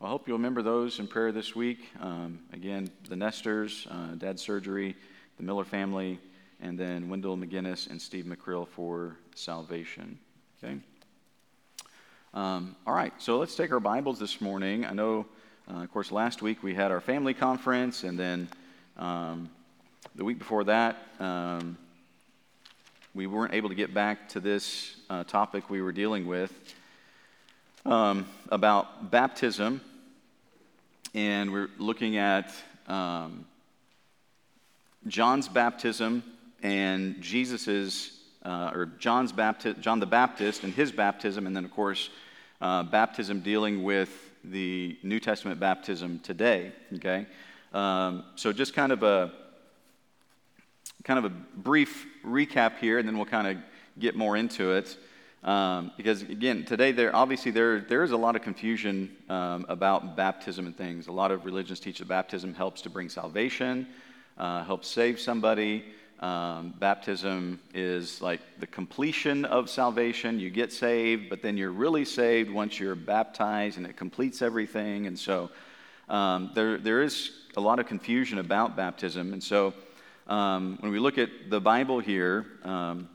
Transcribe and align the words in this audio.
Well, 0.00 0.06
I 0.06 0.12
hope 0.12 0.28
you'll 0.28 0.36
remember 0.36 0.62
those 0.62 1.00
in 1.00 1.08
prayer 1.08 1.32
this 1.32 1.56
week. 1.56 1.88
Um, 2.00 2.38
again, 2.52 2.88
the 3.08 3.16
Nestors, 3.16 3.88
uh, 3.90 4.14
dad's 4.14 4.40
surgery, 4.40 4.94
the 5.38 5.42
Miller 5.42 5.64
family, 5.64 6.20
and 6.60 6.78
then 6.78 7.08
Wendell 7.08 7.36
McGinnis 7.36 7.90
and 7.90 8.00
Steve 8.00 8.24
McCrill 8.24 8.68
for 8.68 9.16
salvation. 9.34 10.16
Okay? 10.62 10.76
Um, 12.32 12.76
all 12.86 12.94
right, 12.94 13.12
so 13.18 13.38
let's 13.38 13.56
take 13.56 13.72
our 13.72 13.80
Bibles 13.80 14.20
this 14.20 14.40
morning. 14.40 14.84
I 14.84 14.92
know, 14.92 15.26
uh, 15.68 15.82
of 15.82 15.92
course, 15.92 16.12
last 16.12 16.42
week 16.42 16.62
we 16.62 16.76
had 16.76 16.92
our 16.92 17.00
family 17.00 17.34
conference, 17.34 18.04
and 18.04 18.16
then 18.16 18.48
um, 18.98 19.50
the 20.14 20.24
week 20.24 20.38
before 20.38 20.62
that, 20.62 20.96
um, 21.18 21.76
we 23.16 23.26
weren't 23.26 23.52
able 23.52 23.68
to 23.68 23.74
get 23.74 23.92
back 23.92 24.28
to 24.28 24.38
this 24.38 24.94
uh, 25.10 25.24
topic 25.24 25.68
we 25.68 25.82
were 25.82 25.90
dealing 25.90 26.28
with 26.28 26.52
um, 27.84 28.26
about 28.50 29.10
baptism, 29.10 29.80
and 31.14 31.52
we're 31.52 31.70
looking 31.78 32.16
at 32.16 32.52
um, 32.86 33.46
John's 35.06 35.48
baptism 35.48 36.22
and 36.62 37.20
Jesus's, 37.20 38.18
uh, 38.44 38.70
or 38.74 38.86
John's 38.98 39.32
bapti- 39.32 39.80
John 39.80 40.00
the 40.00 40.06
Baptist 40.06 40.64
and 40.64 40.72
his 40.72 40.92
baptism, 40.92 41.46
and 41.46 41.56
then 41.56 41.64
of 41.64 41.70
course 41.70 42.10
uh, 42.60 42.82
baptism 42.82 43.40
dealing 43.40 43.84
with 43.84 44.10
the 44.44 44.98
New 45.02 45.20
Testament 45.20 45.60
baptism 45.60 46.20
today. 46.20 46.72
Okay, 46.94 47.26
um, 47.72 48.24
so 48.36 48.52
just 48.52 48.74
kind 48.74 48.92
of 48.92 49.02
a 49.02 49.32
kind 51.04 51.24
of 51.24 51.24
a 51.24 51.34
brief 51.60 52.06
recap 52.24 52.78
here, 52.78 52.98
and 52.98 53.08
then 53.08 53.16
we'll 53.16 53.26
kind 53.26 53.46
of 53.46 53.56
get 53.98 54.16
more 54.16 54.36
into 54.36 54.72
it. 54.72 54.96
Um, 55.48 55.92
because 55.96 56.20
again, 56.20 56.66
today 56.66 56.92
there 56.92 57.16
obviously 57.16 57.50
there 57.50 57.80
there 57.80 58.02
is 58.02 58.10
a 58.10 58.16
lot 58.18 58.36
of 58.36 58.42
confusion 58.42 59.16
um, 59.30 59.64
about 59.70 60.14
baptism 60.14 60.66
and 60.66 60.76
things. 60.76 61.06
A 61.06 61.12
lot 61.12 61.30
of 61.30 61.46
religions 61.46 61.80
teach 61.80 62.00
that 62.00 62.08
baptism 62.08 62.52
helps 62.52 62.82
to 62.82 62.90
bring 62.90 63.08
salvation, 63.08 63.86
uh, 64.36 64.62
helps 64.64 64.88
save 64.88 65.18
somebody. 65.18 65.86
Um, 66.20 66.74
baptism 66.78 67.60
is 67.72 68.20
like 68.20 68.40
the 68.60 68.66
completion 68.66 69.46
of 69.46 69.70
salvation. 69.70 70.38
You 70.38 70.50
get 70.50 70.70
saved, 70.70 71.30
but 71.30 71.40
then 71.40 71.56
you're 71.56 71.72
really 71.72 72.04
saved 72.04 72.50
once 72.50 72.78
you're 72.78 72.94
baptized, 72.94 73.78
and 73.78 73.86
it 73.86 73.96
completes 73.96 74.42
everything. 74.42 75.06
And 75.06 75.18
so 75.18 75.48
um, 76.10 76.50
there 76.54 76.76
there 76.76 77.00
is 77.00 77.30
a 77.56 77.60
lot 77.62 77.78
of 77.78 77.86
confusion 77.86 78.38
about 78.38 78.76
baptism, 78.76 79.32
and 79.32 79.42
so. 79.42 79.72
Um, 80.26 80.76
when 80.80 80.92
we 80.92 80.98
look 80.98 81.16
at 81.16 81.30
the 81.48 81.58
Bible 81.58 82.00
here, 82.00 82.44
um, 82.62 83.08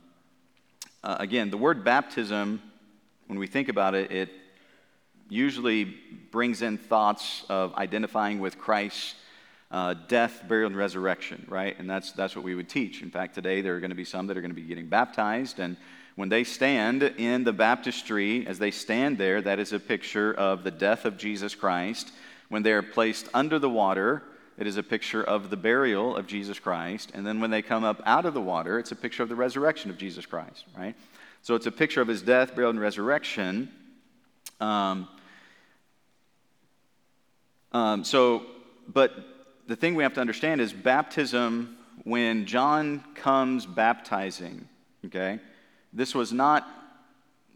uh, 1.03 1.17
again, 1.19 1.49
the 1.49 1.57
word 1.57 1.83
baptism, 1.83 2.61
when 3.27 3.37
we 3.37 3.47
think 3.47 3.67
about 3.67 3.93
it, 3.93 4.11
it 4.11 4.29
usually 5.29 5.83
brings 6.31 6.61
in 6.61 6.77
thoughts 6.77 7.43
of 7.49 7.75
identifying 7.75 8.39
with 8.39 8.57
Christ's 8.57 9.15
uh, 9.71 9.95
death, 10.07 10.43
burial, 10.47 10.67
and 10.67 10.77
resurrection, 10.77 11.45
right? 11.49 11.77
And 11.79 11.89
that's, 11.89 12.11
that's 12.11 12.35
what 12.35 12.45
we 12.45 12.55
would 12.55 12.69
teach. 12.69 13.01
In 13.01 13.09
fact, 13.09 13.33
today 13.33 13.61
there 13.61 13.75
are 13.75 13.79
going 13.79 13.89
to 13.89 13.95
be 13.95 14.05
some 14.05 14.27
that 14.27 14.37
are 14.37 14.41
going 14.41 14.51
to 14.51 14.55
be 14.55 14.61
getting 14.61 14.87
baptized. 14.87 15.59
And 15.59 15.77
when 16.15 16.29
they 16.29 16.43
stand 16.43 17.01
in 17.01 17.43
the 17.43 17.53
baptistry, 17.53 18.45
as 18.45 18.59
they 18.59 18.71
stand 18.71 19.17
there, 19.17 19.41
that 19.41 19.59
is 19.59 19.73
a 19.73 19.79
picture 19.79 20.33
of 20.33 20.63
the 20.63 20.71
death 20.71 21.05
of 21.05 21.17
Jesus 21.17 21.55
Christ. 21.55 22.11
When 22.49 22.61
they 22.61 22.71
are 22.71 22.83
placed 22.83 23.27
under 23.33 23.57
the 23.57 23.69
water, 23.69 24.21
it 24.57 24.67
is 24.67 24.77
a 24.77 24.83
picture 24.83 25.23
of 25.23 25.49
the 25.49 25.57
burial 25.57 26.15
of 26.15 26.27
Jesus 26.27 26.59
Christ. 26.59 27.11
And 27.13 27.25
then 27.25 27.39
when 27.41 27.49
they 27.49 27.61
come 27.61 27.83
up 27.83 28.01
out 28.05 28.25
of 28.25 28.33
the 28.33 28.41
water, 28.41 28.79
it's 28.79 28.91
a 28.91 28.95
picture 28.95 29.23
of 29.23 29.29
the 29.29 29.35
resurrection 29.35 29.89
of 29.89 29.97
Jesus 29.97 30.25
Christ, 30.25 30.65
right? 30.77 30.95
So 31.41 31.55
it's 31.55 31.65
a 31.65 31.71
picture 31.71 32.01
of 32.01 32.07
his 32.07 32.21
death, 32.21 32.55
burial, 32.55 32.69
and 32.69 32.79
resurrection. 32.79 33.69
Um, 34.59 35.07
um, 37.71 38.03
so, 38.03 38.43
but 38.87 39.11
the 39.67 39.75
thing 39.75 39.95
we 39.95 40.03
have 40.03 40.13
to 40.13 40.21
understand 40.21 40.61
is 40.61 40.71
baptism, 40.71 41.77
when 42.03 42.45
John 42.45 43.03
comes 43.15 43.65
baptizing, 43.65 44.67
okay, 45.05 45.39
this 45.91 46.13
was 46.13 46.31
not. 46.31 46.67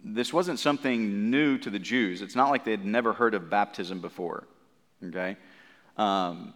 This 0.03 0.31
wasn't 0.31 0.59
something 0.59 1.31
new 1.31 1.57
to 1.57 1.69
the 1.69 1.79
Jews. 1.79 2.21
It's 2.21 2.35
not 2.35 2.49
like 2.49 2.63
they 2.63 2.71
had 2.71 2.85
never 2.85 3.13
heard 3.13 3.33
of 3.33 3.49
baptism 3.49 3.99
before. 3.99 4.47
Okay? 5.03 5.35
Um, 5.97 6.53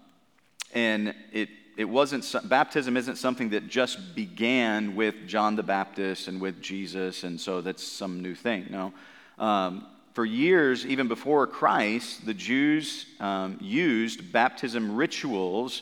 and 0.73 1.13
it, 1.31 1.49
it 1.77 1.85
wasn't, 1.85 2.35
baptism 2.45 2.97
isn't 2.97 3.17
something 3.17 3.49
that 3.49 3.67
just 3.67 4.15
began 4.15 4.95
with 4.95 5.27
John 5.27 5.55
the 5.55 5.63
Baptist 5.63 6.27
and 6.27 6.39
with 6.41 6.61
Jesus, 6.61 7.23
and 7.23 7.39
so 7.39 7.61
that's 7.61 7.83
some 7.83 8.21
new 8.21 8.35
thing. 8.35 8.67
No. 8.69 8.93
Um, 9.37 9.85
for 10.13 10.25
years, 10.25 10.85
even 10.85 11.07
before 11.07 11.47
Christ, 11.47 12.25
the 12.25 12.33
Jews 12.33 13.05
um, 13.19 13.57
used 13.61 14.31
baptism 14.31 14.95
rituals 14.95 15.81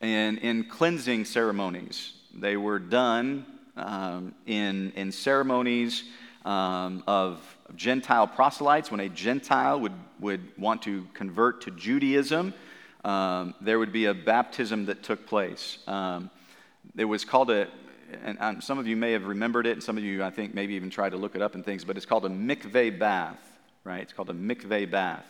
in, 0.00 0.38
in 0.38 0.64
cleansing 0.64 1.24
ceremonies. 1.24 2.12
They 2.34 2.56
were 2.56 2.78
done 2.78 3.46
um, 3.76 4.34
in, 4.46 4.92
in 4.96 5.12
ceremonies 5.12 6.04
um, 6.44 7.02
of 7.06 7.40
Gentile 7.74 8.26
proselytes. 8.26 8.90
When 8.90 9.00
a 9.00 9.08
Gentile 9.08 9.80
would, 9.80 9.92
would 10.20 10.42
want 10.58 10.82
to 10.82 11.06
convert 11.14 11.62
to 11.62 11.70
Judaism, 11.70 12.52
um, 13.04 13.54
there 13.60 13.78
would 13.78 13.92
be 13.92 14.06
a 14.06 14.14
baptism 14.14 14.86
that 14.86 15.02
took 15.02 15.26
place. 15.26 15.78
Um, 15.86 16.30
it 16.96 17.04
was 17.04 17.24
called 17.24 17.50
a, 17.50 17.68
and, 18.24 18.62
some 18.62 18.78
of 18.78 18.86
you 18.86 18.96
may 18.96 19.12
have 19.12 19.26
remembered 19.26 19.66
it, 19.66 19.72
and 19.72 19.82
some 19.82 19.96
of 19.96 20.04
you, 20.04 20.22
I 20.22 20.30
think, 20.30 20.54
maybe 20.54 20.74
even 20.74 20.90
tried 20.90 21.10
to 21.10 21.16
look 21.16 21.34
it 21.34 21.42
up 21.42 21.54
and 21.54 21.64
things, 21.64 21.84
but 21.84 21.96
it's 21.96 22.06
called 22.06 22.24
a 22.24 22.28
mikveh 22.28 22.98
bath, 22.98 23.40
right? 23.84 24.02
It's 24.02 24.12
called 24.12 24.30
a 24.30 24.34
mikveh 24.34 24.90
bath. 24.90 25.24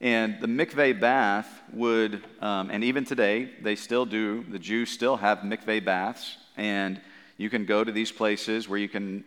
And 0.00 0.40
the 0.40 0.48
mikveh 0.48 1.00
bath 1.00 1.48
would, 1.72 2.24
um, 2.40 2.70
and 2.70 2.82
even 2.84 3.04
today, 3.04 3.50
they 3.62 3.76
still 3.76 4.04
do, 4.04 4.44
the 4.48 4.58
Jews 4.58 4.90
still 4.90 5.16
have 5.16 5.38
mikveh 5.38 5.84
baths, 5.84 6.36
and 6.56 7.00
you 7.36 7.48
can 7.48 7.64
go 7.64 7.82
to 7.82 7.92
these 7.92 8.12
places 8.12 8.68
where 8.68 8.78
you 8.78 8.88
can 8.88 9.24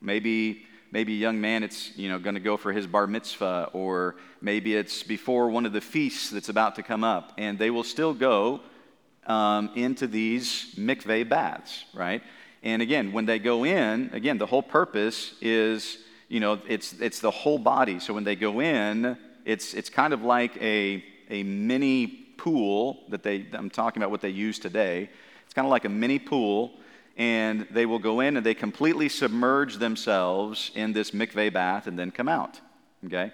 maybe 0.00 0.66
maybe 0.90 1.12
a 1.12 1.16
young 1.16 1.40
man 1.40 1.62
it's 1.62 1.96
you 1.96 2.08
know 2.08 2.18
going 2.18 2.34
to 2.34 2.40
go 2.40 2.56
for 2.56 2.72
his 2.72 2.86
bar 2.86 3.06
mitzvah 3.06 3.70
or 3.72 4.16
maybe 4.40 4.74
it's 4.74 5.02
before 5.02 5.50
one 5.50 5.66
of 5.66 5.72
the 5.72 5.80
feasts 5.80 6.30
that's 6.30 6.48
about 6.48 6.74
to 6.76 6.82
come 6.82 7.04
up 7.04 7.32
and 7.38 7.58
they 7.58 7.70
will 7.70 7.84
still 7.84 8.14
go 8.14 8.60
um, 9.26 9.70
into 9.74 10.06
these 10.06 10.74
mikveh 10.76 11.28
baths 11.28 11.84
right? 11.94 12.22
And 12.62 12.82
again 12.82 13.12
when 13.12 13.26
they 13.26 13.38
go 13.38 13.64
in 13.64 14.10
again 14.12 14.38
the 14.38 14.46
whole 14.46 14.62
purpose 14.62 15.34
is 15.40 15.98
you 16.28 16.40
know 16.40 16.60
it's 16.68 16.94
it's 16.94 17.20
the 17.20 17.30
whole 17.30 17.58
body. 17.58 17.98
So 18.00 18.14
when 18.14 18.24
they 18.24 18.36
go 18.36 18.60
in 18.60 19.16
it's 19.44 19.74
it's 19.74 19.90
kind 19.90 20.12
of 20.12 20.22
like 20.22 20.56
a 20.62 21.04
a 21.30 21.42
mini 21.42 22.06
pool 22.36 23.02
that 23.08 23.22
they 23.22 23.46
i'm 23.54 23.70
talking 23.70 24.02
about 24.02 24.10
what 24.10 24.20
they 24.20 24.30
use 24.30 24.58
today. 24.58 25.08
It's 25.44 25.54
kind 25.54 25.66
of 25.66 25.70
like 25.70 25.84
a 25.84 25.88
mini 25.88 26.18
pool 26.18 26.72
and 27.16 27.66
they 27.70 27.86
will 27.86 27.98
go 27.98 28.20
in 28.20 28.36
and 28.36 28.44
they 28.44 28.54
completely 28.54 29.08
submerge 29.08 29.76
themselves 29.76 30.70
in 30.74 30.92
this 30.92 31.12
mikveh 31.12 31.52
bath 31.52 31.86
and 31.86 31.98
then 31.98 32.10
come 32.10 32.28
out. 32.28 32.60
Okay? 33.06 33.32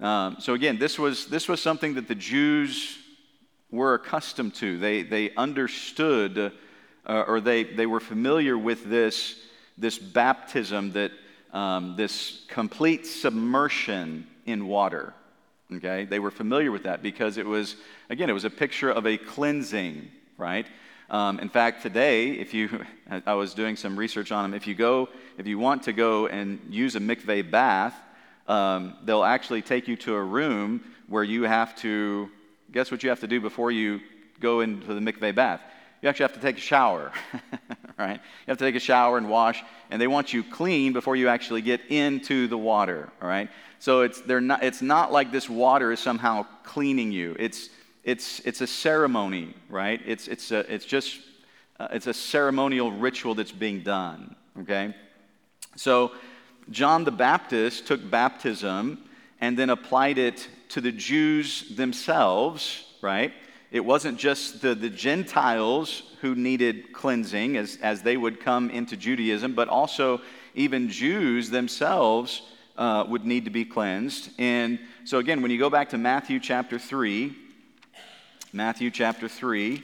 Um, 0.00 0.36
so 0.40 0.54
again, 0.54 0.78
this 0.78 0.98
was, 0.98 1.26
this 1.26 1.48
was 1.48 1.62
something 1.62 1.94
that 1.94 2.08
the 2.08 2.14
Jews 2.14 2.98
were 3.70 3.94
accustomed 3.94 4.54
to. 4.56 4.78
They, 4.78 5.02
they 5.02 5.34
understood 5.34 6.52
uh, 7.06 7.24
or 7.26 7.40
they, 7.40 7.64
they 7.64 7.86
were 7.86 8.00
familiar 8.00 8.56
with 8.56 8.84
this, 8.88 9.38
this 9.76 9.98
baptism, 9.98 10.92
that, 10.92 11.12
um, 11.52 11.96
this 11.96 12.44
complete 12.48 13.06
submersion 13.06 14.26
in 14.46 14.66
water. 14.66 15.14
Okay? 15.72 16.04
They 16.04 16.18
were 16.18 16.30
familiar 16.30 16.70
with 16.70 16.84
that 16.84 17.02
because 17.02 17.36
it 17.36 17.46
was, 17.46 17.76
again, 18.10 18.30
it 18.30 18.34
was 18.34 18.44
a 18.44 18.50
picture 18.50 18.90
of 18.90 19.06
a 19.06 19.16
cleansing, 19.16 20.10
right? 20.38 20.66
Um, 21.10 21.38
in 21.38 21.48
fact, 21.48 21.82
today, 21.82 22.30
if 22.32 22.54
you, 22.54 22.84
I 23.26 23.34
was 23.34 23.54
doing 23.54 23.76
some 23.76 23.96
research 23.96 24.32
on 24.32 24.44
them. 24.44 24.54
If 24.54 24.66
you 24.66 24.74
go, 24.74 25.08
if 25.38 25.46
you 25.46 25.58
want 25.58 25.82
to 25.84 25.92
go 25.92 26.26
and 26.26 26.60
use 26.70 26.96
a 26.96 27.00
mikveh 27.00 27.50
bath, 27.50 27.94
um, 28.48 28.96
they'll 29.04 29.24
actually 29.24 29.62
take 29.62 29.88
you 29.88 29.96
to 29.96 30.14
a 30.14 30.22
room 30.22 30.82
where 31.08 31.24
you 31.24 31.42
have 31.42 31.76
to. 31.76 32.30
Guess 32.72 32.90
what 32.90 33.02
you 33.02 33.08
have 33.08 33.20
to 33.20 33.28
do 33.28 33.40
before 33.40 33.70
you 33.70 34.00
go 34.40 34.60
into 34.60 34.94
the 34.94 35.00
mikveh 35.00 35.34
bath? 35.34 35.60
You 36.02 36.10
actually 36.10 36.24
have 36.24 36.34
to 36.34 36.40
take 36.40 36.58
a 36.58 36.60
shower, 36.60 37.12
right? 37.98 38.16
You 38.16 38.48
have 38.48 38.58
to 38.58 38.64
take 38.64 38.74
a 38.74 38.80
shower 38.80 39.16
and 39.16 39.30
wash, 39.30 39.62
and 39.90 40.02
they 40.02 40.06
want 40.06 40.34
you 40.34 40.42
clean 40.42 40.92
before 40.92 41.16
you 41.16 41.28
actually 41.28 41.62
get 41.62 41.80
into 41.88 42.46
the 42.46 42.58
water, 42.58 43.08
all 43.22 43.28
right? 43.28 43.48
So 43.78 44.02
it's, 44.02 44.20
they're 44.20 44.40
not, 44.40 44.62
it's 44.62 44.82
not 44.82 45.12
like 45.12 45.32
this 45.32 45.48
water 45.48 45.92
is 45.92 46.00
somehow 46.00 46.46
cleaning 46.62 47.10
you. 47.10 47.36
It's, 47.38 47.70
it's, 48.04 48.40
it's 48.40 48.60
a 48.60 48.66
ceremony, 48.66 49.54
right? 49.68 50.00
It's, 50.06 50.28
it's, 50.28 50.50
a, 50.50 50.60
it's 50.72 50.84
just 50.84 51.20
uh, 51.80 51.88
it's 51.90 52.06
a 52.06 52.14
ceremonial 52.14 52.92
ritual 52.92 53.34
that's 53.34 53.50
being 53.50 53.80
done, 53.80 54.36
okay? 54.60 54.94
So 55.76 56.12
John 56.70 57.04
the 57.04 57.10
Baptist 57.10 57.86
took 57.86 58.08
baptism 58.08 59.02
and 59.40 59.58
then 59.58 59.70
applied 59.70 60.18
it 60.18 60.48
to 60.70 60.80
the 60.80 60.92
Jews 60.92 61.74
themselves, 61.76 62.84
right? 63.02 63.32
It 63.72 63.84
wasn't 63.84 64.18
just 64.18 64.62
the, 64.62 64.74
the 64.76 64.88
Gentiles 64.88 66.04
who 66.20 66.36
needed 66.36 66.92
cleansing 66.92 67.56
as, 67.56 67.76
as 67.82 68.02
they 68.02 68.16
would 68.16 68.38
come 68.38 68.70
into 68.70 68.96
Judaism, 68.96 69.54
but 69.54 69.68
also 69.68 70.20
even 70.54 70.88
Jews 70.88 71.50
themselves 71.50 72.42
uh, 72.76 73.04
would 73.08 73.24
need 73.24 73.46
to 73.46 73.50
be 73.50 73.64
cleansed. 73.64 74.30
And 74.38 74.78
so, 75.04 75.18
again, 75.18 75.42
when 75.42 75.50
you 75.50 75.58
go 75.58 75.70
back 75.70 75.88
to 75.90 75.98
Matthew 75.98 76.38
chapter 76.38 76.78
3, 76.78 77.36
Matthew 78.56 78.92
chapter 78.92 79.26
3, 79.26 79.82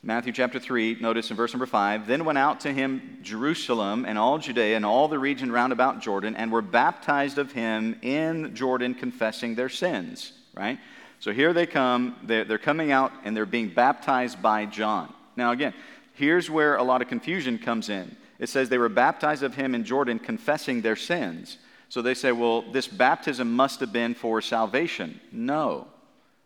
Matthew 0.00 0.32
chapter 0.32 0.60
3, 0.60 0.98
notice 1.00 1.28
in 1.28 1.36
verse 1.36 1.52
number 1.52 1.66
5 1.66 2.06
Then 2.06 2.24
went 2.24 2.38
out 2.38 2.60
to 2.60 2.72
him 2.72 3.18
Jerusalem 3.22 4.04
and 4.06 4.16
all 4.16 4.38
Judea 4.38 4.76
and 4.76 4.86
all 4.86 5.08
the 5.08 5.18
region 5.18 5.50
round 5.50 5.72
about 5.72 6.00
Jordan, 6.00 6.36
and 6.36 6.52
were 6.52 6.62
baptized 6.62 7.38
of 7.38 7.50
him 7.50 7.98
in 8.02 8.54
Jordan, 8.54 8.94
confessing 8.94 9.56
their 9.56 9.68
sins. 9.68 10.30
Right? 10.54 10.78
So 11.18 11.32
here 11.32 11.52
they 11.52 11.66
come, 11.66 12.14
they're, 12.22 12.44
they're 12.44 12.58
coming 12.58 12.92
out 12.92 13.10
and 13.24 13.36
they're 13.36 13.44
being 13.44 13.70
baptized 13.70 14.40
by 14.40 14.66
John. 14.66 15.12
Now, 15.34 15.50
again, 15.50 15.74
here's 16.14 16.48
where 16.48 16.76
a 16.76 16.84
lot 16.84 17.02
of 17.02 17.08
confusion 17.08 17.58
comes 17.58 17.88
in. 17.88 18.14
It 18.38 18.50
says 18.50 18.68
they 18.68 18.78
were 18.78 18.88
baptized 18.88 19.42
of 19.42 19.56
him 19.56 19.74
in 19.74 19.82
Jordan, 19.82 20.20
confessing 20.20 20.82
their 20.82 20.94
sins. 20.94 21.58
So 21.90 22.00
they 22.00 22.14
say, 22.14 22.32
well, 22.32 22.62
this 22.62 22.86
baptism 22.86 23.54
must 23.54 23.80
have 23.80 23.92
been 23.92 24.14
for 24.14 24.40
salvation. 24.40 25.20
No, 25.32 25.88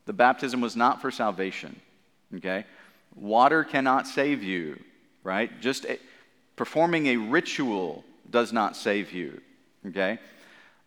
the 0.07 0.13
baptism 0.13 0.61
was 0.61 0.75
not 0.75 1.01
for 1.01 1.11
salvation. 1.11 1.81
Okay? 2.35 2.65
Water 3.15 3.63
cannot 3.63 4.09
save 4.09 4.43
you, 4.43 4.81
right? 5.23 5.61
Just 5.61 5.85
a, 5.85 5.99
performing 6.57 7.07
a 7.07 7.17
ritual 7.17 8.05
does 8.31 8.53
not 8.53 8.77
save 8.77 9.13
you, 9.13 9.41
okay? 9.87 10.19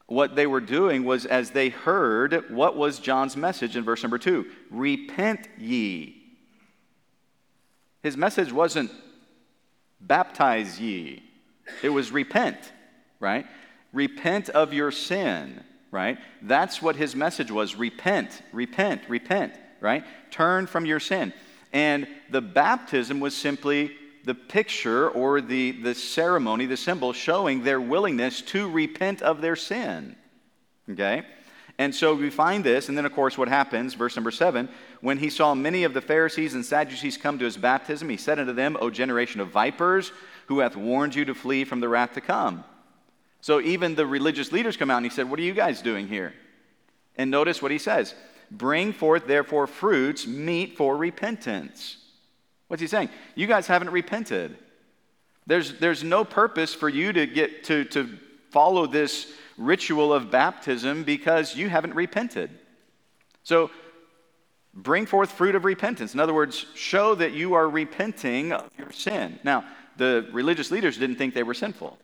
What 0.07 0.36
they 0.36 0.48
were 0.48 0.62
doing 0.62 1.06
was 1.06 1.25
as 1.25 1.51
they 1.51 1.69
heard, 1.69 2.50
what 2.50 2.75
was 2.75 3.00
John's 3.00 3.38
message 3.38 3.77
in 3.77 3.83
verse 3.83 4.03
number 4.03 4.18
two? 4.18 4.48
Repent 4.71 5.48
ye. 5.57 6.15
His 8.03 8.18
message 8.18 8.51
wasn't 8.51 8.92
baptize 10.01 10.80
ye, 10.80 11.24
it 11.83 11.89
was 11.89 12.12
repent, 12.12 12.57
right? 13.19 13.45
Repent 13.98 14.50
of 14.50 14.74
your 14.74 14.92
sin, 14.92 15.64
right? 15.90 16.20
That's 16.44 16.84
what 16.84 16.98
his 16.98 17.16
message 17.16 17.50
was 17.50 17.76
repent, 17.76 18.44
repent, 18.54 19.02
repent, 19.10 19.56
right? 19.82 20.06
Turn 20.30 20.68
from 20.68 20.86
your 20.86 21.00
sin. 21.00 21.34
And 21.74 22.08
the 22.30 22.40
baptism 22.40 23.20
was 23.20 23.36
simply 23.36 23.92
the 24.24 24.36
picture 24.36 25.10
or 25.10 25.42
the, 25.42 25.72
the 25.82 25.96
ceremony, 25.96 26.68
the 26.68 26.78
symbol 26.78 27.12
showing 27.12 27.64
their 27.64 27.82
willingness 27.82 28.44
to 28.44 28.70
repent 28.70 29.24
of 29.24 29.42
their 29.42 29.56
sin. 29.56 30.16
Okay? 30.92 31.24
And 31.80 31.96
so 31.96 32.14
we 32.14 32.30
find 32.30 32.64
this, 32.64 32.90
and 32.90 32.98
then 33.00 33.06
of 33.08 33.14
course 33.14 33.36
what 33.36 33.48
happens, 33.48 33.96
verse 33.96 34.16
number 34.16 34.30
seven, 34.30 34.70
when 35.02 35.18
he 35.18 35.32
saw 35.32 35.56
many 35.56 35.84
of 35.86 35.96
the 35.96 36.02
Pharisees 36.02 36.54
and 36.54 36.64
Sadducees 36.64 37.18
come 37.18 37.40
to 37.40 37.46
his 37.46 37.58
baptism, 37.58 38.10
he 38.10 38.18
said 38.18 38.38
unto 38.38 38.54
them, 38.54 38.78
O 38.80 38.92
generation 38.92 39.42
of 39.42 39.48
vipers, 39.48 40.12
who 40.46 40.60
hath 40.60 40.76
warned 40.76 41.16
you 41.16 41.26
to 41.26 41.34
flee 41.34 41.64
from 41.64 41.80
the 41.80 41.90
wrath 41.90 42.14
to 42.14 42.22
come? 42.22 42.64
So 43.48 43.62
even 43.62 43.96
the 43.96 44.06
religious 44.06 44.52
leaders 44.52 44.76
come 44.76 44.92
out 44.92 44.98
and 44.98 45.06
he 45.06 45.10
said, 45.10 45.30
What 45.30 45.40
are 45.40 45.44
you 45.44 45.54
guys 45.54 45.82
doing 45.82 46.10
here? 46.10 46.34
And 47.16 47.32
notice 47.32 47.62
what 47.62 47.72
he 47.72 47.78
says 47.78 48.14
Bring 48.52 48.92
forth, 48.92 49.26
therefore, 49.26 49.68
fruits 49.68 50.28
meet 50.28 50.76
for 50.76 50.98
repentance. 50.98 51.96
What's 52.68 52.82
he 52.82 52.88
saying? 52.88 53.08
You 53.36 53.48
guys 53.48 53.66
haven't 53.66 53.92
repented. 53.92 54.58
There's, 55.46 55.80
there's 55.80 56.04
no 56.04 56.26
purpose 56.26 56.74
for 56.74 56.90
you 56.90 57.14
to 57.14 57.26
get 57.26 57.64
to, 57.64 57.86
to 57.86 58.18
follow 58.50 58.86
this 58.86 59.32
ritual 59.58 60.12
of 60.12 60.30
baptism 60.30 61.06
because 61.06 61.56
you 61.56 61.70
haven't 61.70 61.96
repented. 61.96 62.50
So 63.44 63.72
bring 64.74 65.06
forth 65.06 65.32
fruit 65.32 65.56
of 65.56 65.64
repentance. 65.64 66.14
In 66.14 66.20
other 66.20 66.34
words, 66.34 66.66
show 66.76 67.16
that 67.16 67.32
you 67.32 67.54
are 67.54 67.70
repenting 67.70 68.52
of 68.52 68.70
your 68.78 68.92
sin. 68.92 69.40
Now, 69.46 69.64
the 69.96 70.28
religious 70.34 70.70
leaders 70.70 70.98
didn't 70.98 71.16
think 71.16 71.34
they 71.34 71.44
were 71.44 71.54
sinful. 71.54 71.98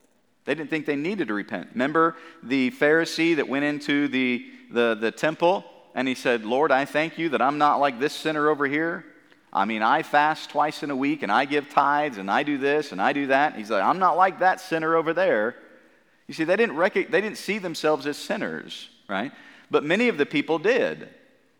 They 0.44 0.54
didn't 0.54 0.70
think 0.70 0.86
they 0.86 0.96
needed 0.96 1.28
to 1.28 1.34
repent. 1.34 1.68
Remember 1.72 2.16
the 2.42 2.70
Pharisee 2.70 3.36
that 3.36 3.48
went 3.48 3.64
into 3.64 4.08
the, 4.08 4.46
the, 4.70 4.96
the 5.00 5.10
temple 5.10 5.64
and 5.94 6.06
he 6.06 6.14
said, 6.14 6.44
Lord, 6.44 6.70
I 6.70 6.84
thank 6.84 7.18
you 7.18 7.30
that 7.30 7.40
I'm 7.40 7.58
not 7.58 7.76
like 7.76 7.98
this 7.98 8.12
sinner 8.12 8.48
over 8.48 8.66
here. 8.66 9.04
I 9.52 9.64
mean, 9.64 9.82
I 9.82 10.02
fast 10.02 10.50
twice 10.50 10.82
in 10.82 10.90
a 10.90 10.96
week 10.96 11.22
and 11.22 11.30
I 11.30 11.44
give 11.44 11.70
tithes 11.70 12.18
and 12.18 12.30
I 12.30 12.42
do 12.42 12.58
this 12.58 12.92
and 12.92 13.00
I 13.00 13.12
do 13.12 13.28
that. 13.28 13.56
He's 13.56 13.70
like, 13.70 13.84
I'm 13.84 14.00
not 14.00 14.16
like 14.16 14.40
that 14.40 14.60
sinner 14.60 14.96
over 14.96 15.12
there. 15.12 15.54
You 16.26 16.34
see, 16.34 16.44
they 16.44 16.56
didn't, 16.56 16.76
rec- 16.76 16.94
they 16.94 17.20
didn't 17.20 17.38
see 17.38 17.58
themselves 17.58 18.06
as 18.06 18.16
sinners, 18.16 18.88
right? 19.08 19.30
But 19.70 19.84
many 19.84 20.08
of 20.08 20.18
the 20.18 20.26
people 20.26 20.58
did. 20.58 21.08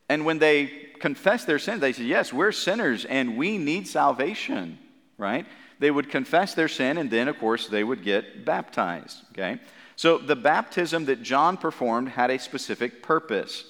And 0.08 0.26
when 0.26 0.38
they 0.38 0.66
confessed 0.98 1.46
their 1.46 1.58
sins, 1.58 1.80
they 1.80 1.92
said, 1.92 2.06
Yes, 2.06 2.32
we're 2.32 2.52
sinners 2.52 3.04
and 3.04 3.36
we 3.36 3.58
need 3.58 3.86
salvation, 3.86 4.78
right? 5.18 5.46
They 5.78 5.90
would 5.90 6.10
confess 6.10 6.54
their 6.54 6.68
sin 6.68 6.98
and 6.98 7.10
then, 7.10 7.28
of 7.28 7.38
course, 7.38 7.68
they 7.68 7.84
would 7.84 8.02
get 8.02 8.44
baptized, 8.44 9.22
okay? 9.32 9.58
So 9.96 10.18
the 10.18 10.36
baptism 10.36 11.04
that 11.06 11.22
John 11.22 11.56
performed 11.56 12.08
had 12.08 12.30
a 12.30 12.38
specific 12.38 13.02
purpose. 13.02 13.64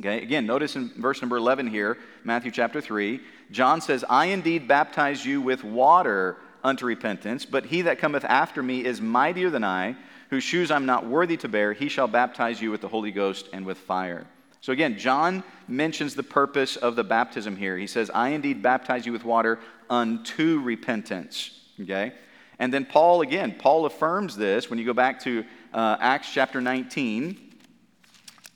Okay, 0.00 0.22
again, 0.22 0.46
notice 0.46 0.74
in 0.74 0.90
verse 0.96 1.20
number 1.20 1.36
11 1.36 1.66
here, 1.66 1.98
Matthew 2.24 2.50
chapter 2.50 2.80
3, 2.80 3.20
John 3.50 3.80
says, 3.82 4.04
I 4.08 4.26
indeed 4.26 4.66
baptize 4.66 5.24
you 5.24 5.42
with 5.42 5.62
water 5.62 6.38
unto 6.64 6.86
repentance, 6.86 7.44
but 7.44 7.66
he 7.66 7.82
that 7.82 7.98
cometh 7.98 8.24
after 8.24 8.62
me 8.62 8.84
is 8.84 9.00
mightier 9.00 9.50
than 9.50 9.64
I, 9.64 9.96
whose 10.30 10.44
shoes 10.44 10.70
I'm 10.70 10.86
not 10.86 11.06
worthy 11.06 11.36
to 11.38 11.48
bear. 11.48 11.74
He 11.74 11.88
shall 11.88 12.08
baptize 12.08 12.62
you 12.62 12.70
with 12.70 12.80
the 12.80 12.88
Holy 12.88 13.10
Ghost 13.10 13.48
and 13.52 13.66
with 13.66 13.76
fire. 13.76 14.26
So 14.62 14.72
again, 14.72 14.96
John 14.96 15.42
mentions 15.66 16.14
the 16.14 16.22
purpose 16.22 16.76
of 16.76 16.94
the 16.94 17.02
baptism 17.02 17.56
here. 17.56 17.76
He 17.76 17.88
says, 17.88 18.10
I 18.14 18.28
indeed 18.28 18.62
baptize 18.62 19.04
you 19.04 19.12
with 19.12 19.24
water 19.24 19.58
unto 19.90 20.60
repentance. 20.60 21.58
Okay? 21.80 22.12
And 22.60 22.72
then 22.72 22.84
Paul, 22.84 23.22
again, 23.22 23.56
Paul 23.58 23.86
affirms 23.86 24.36
this 24.36 24.70
when 24.70 24.78
you 24.78 24.84
go 24.84 24.92
back 24.92 25.18
to 25.24 25.44
uh, 25.74 25.96
Acts 25.98 26.32
chapter 26.32 26.60
19. 26.60 27.56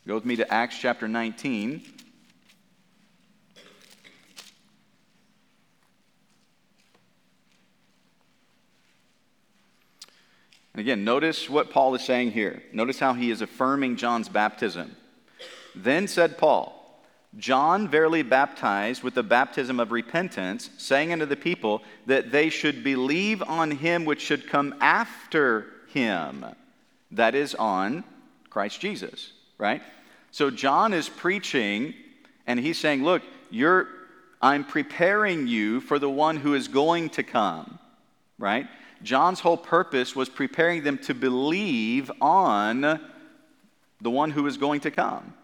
Go 0.07 0.15
with 0.15 0.25
me 0.25 0.37
to 0.37 0.55
Acts 0.55 0.79
chapter 0.79 1.09
19. 1.09 1.83
And 10.73 10.81
again, 10.81 11.03
notice 11.03 11.51
what 11.51 11.71
Paul 11.73 11.97
is 11.97 12.03
saying 12.03 12.31
here. 12.31 12.63
Notice 12.73 13.01
how 13.01 13.15
he 13.15 13.33
is 13.33 13.41
affirming 13.41 13.97
John's 13.97 14.29
baptism. 14.29 14.95
Then 15.77 16.09
said 16.09 16.39
Paul, 16.39 16.73
John 17.37 17.87
verily 17.89 18.23
baptized 18.23 19.03
with 19.03 19.15
the 19.15 19.23
baptism 19.23 19.79
of 19.79 19.93
repentance, 19.93 20.71
saying 20.79 21.13
unto 21.13 21.27
the 21.27 21.37
people 21.37 21.83
that 22.07 22.33
they 22.33 22.49
should 22.49 22.83
believe 22.83 23.43
on 23.43 23.71
him 23.71 24.05
which 24.05 24.23
should 24.23 24.49
come 24.49 24.75
after 24.81 25.67
him, 25.89 26.47
that 27.11 27.35
is, 27.35 27.55
on 27.55 28.05
Christ 28.49 28.81
Jesus, 28.81 29.33
right? 29.59 29.83
So 30.31 30.51
John 30.51 30.93
is 30.93 31.09
preaching 31.09 31.95
and 32.47 32.59
he's 32.59 32.79
saying, 32.79 33.05
Look, 33.05 33.23
you're, 33.51 33.89
I'm 34.41 34.65
preparing 34.65 35.47
you 35.47 35.81
for 35.81 35.99
the 35.99 36.11
one 36.11 36.37
who 36.37 36.55
is 36.55 36.69
going 36.69 37.11
to 37.11 37.23
come, 37.23 37.79
right? 38.39 38.67
John's 39.03 39.41
whole 39.41 39.57
purpose 39.57 40.17
was 40.17 40.29
preparing 40.29 40.83
them 40.83 40.99
to 40.99 41.15
believe 41.15 42.11
on 42.21 43.01
the 44.01 44.11
one 44.11 44.31
who 44.31 44.47
is 44.47 44.57
going 44.57 44.81
to 44.81 44.91
come, 44.91 45.35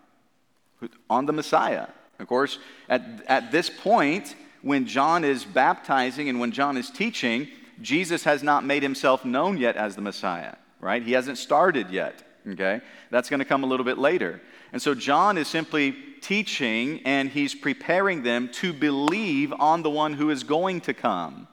on 1.08 1.26
the 1.26 1.32
Messiah. 1.32 1.86
Of 2.18 2.28
course, 2.28 2.58
at, 2.88 3.02
at 3.26 3.52
this 3.52 3.68
point, 3.68 4.36
when 4.62 4.86
John 4.86 5.24
is 5.24 5.44
baptizing 5.44 6.28
and 6.28 6.38
when 6.38 6.52
John 6.52 6.76
is 6.76 6.90
teaching, 6.90 7.48
Jesus 7.80 8.24
has 8.24 8.42
not 8.42 8.64
made 8.64 8.82
himself 8.82 9.24
known 9.24 9.58
yet 9.58 9.76
as 9.76 9.96
the 9.96 10.02
Messiah, 10.02 10.54
right? 10.80 11.02
He 11.02 11.12
hasn't 11.12 11.38
started 11.38 11.90
yet, 11.90 12.22
okay? 12.48 12.80
That's 13.10 13.28
going 13.28 13.40
to 13.40 13.44
come 13.44 13.64
a 13.64 13.66
little 13.66 13.84
bit 13.84 13.98
later. 13.98 14.40
And 14.72 14.80
so 14.80 14.94
John 14.94 15.36
is 15.36 15.48
simply 15.48 15.96
teaching 16.20 17.00
and 17.04 17.28
he's 17.28 17.54
preparing 17.54 18.22
them 18.22 18.48
to 18.52 18.72
believe 18.72 19.52
on 19.58 19.82
the 19.82 19.90
one 19.90 20.14
who 20.14 20.30
is 20.30 20.44
going 20.44 20.80
to 20.82 20.94
come. 20.94 21.48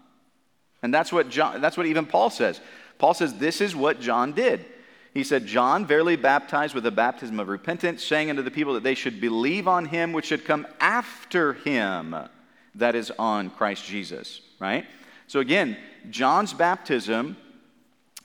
And 0.81 0.93
that's 0.93 1.11
what 1.11 1.29
John, 1.29 1.59
that's 1.59 1.75
what 1.75 1.87
even 1.87 2.05
Paul 2.05 2.29
says. 2.29 2.61
Paul 2.99 3.13
says 3.13 3.33
this 3.33 3.59
is 3.59 3.75
what 3.75 3.99
John 3.99 4.33
did. 4.33 4.65
He 5.13 5.23
said, 5.23 5.45
John 5.45 5.85
verily 5.85 6.15
baptized 6.15 6.75
with 6.75 6.83
the 6.83 6.91
baptism 6.91 7.39
of 7.39 7.47
repentance, 7.47 8.03
saying 8.03 8.29
unto 8.29 8.41
the 8.41 8.51
people 8.51 8.73
that 8.75 8.83
they 8.83 8.95
should 8.95 9.19
believe 9.19 9.67
on 9.67 9.85
him 9.85 10.13
which 10.13 10.25
should 10.25 10.45
come 10.45 10.67
after 10.79 11.53
him, 11.53 12.15
that 12.75 12.95
is 12.95 13.11
on 13.17 13.49
Christ 13.49 13.85
Jesus, 13.85 14.41
right? 14.59 14.85
So 15.27 15.39
again, 15.39 15.77
John's 16.09 16.53
baptism 16.53 17.37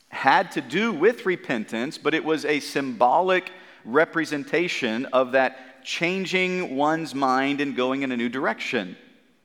had 0.09 0.53
to 0.53 0.61
do 0.61 0.93
with 0.93 1.27
repentance, 1.27 1.99
but 1.99 2.15
it 2.15 2.25
was 2.25 2.45
a 2.45 2.61
symbolic 2.61 3.51
representation 3.85 5.07
of 5.07 5.33
that 5.33 5.85
changing 5.85 6.77
one's 6.77 7.15
mind 7.15 7.61
and 7.61 7.77
going 7.77 8.03
in 8.03 8.13
a 8.13 8.17
new 8.17 8.29
direction. 8.29 8.97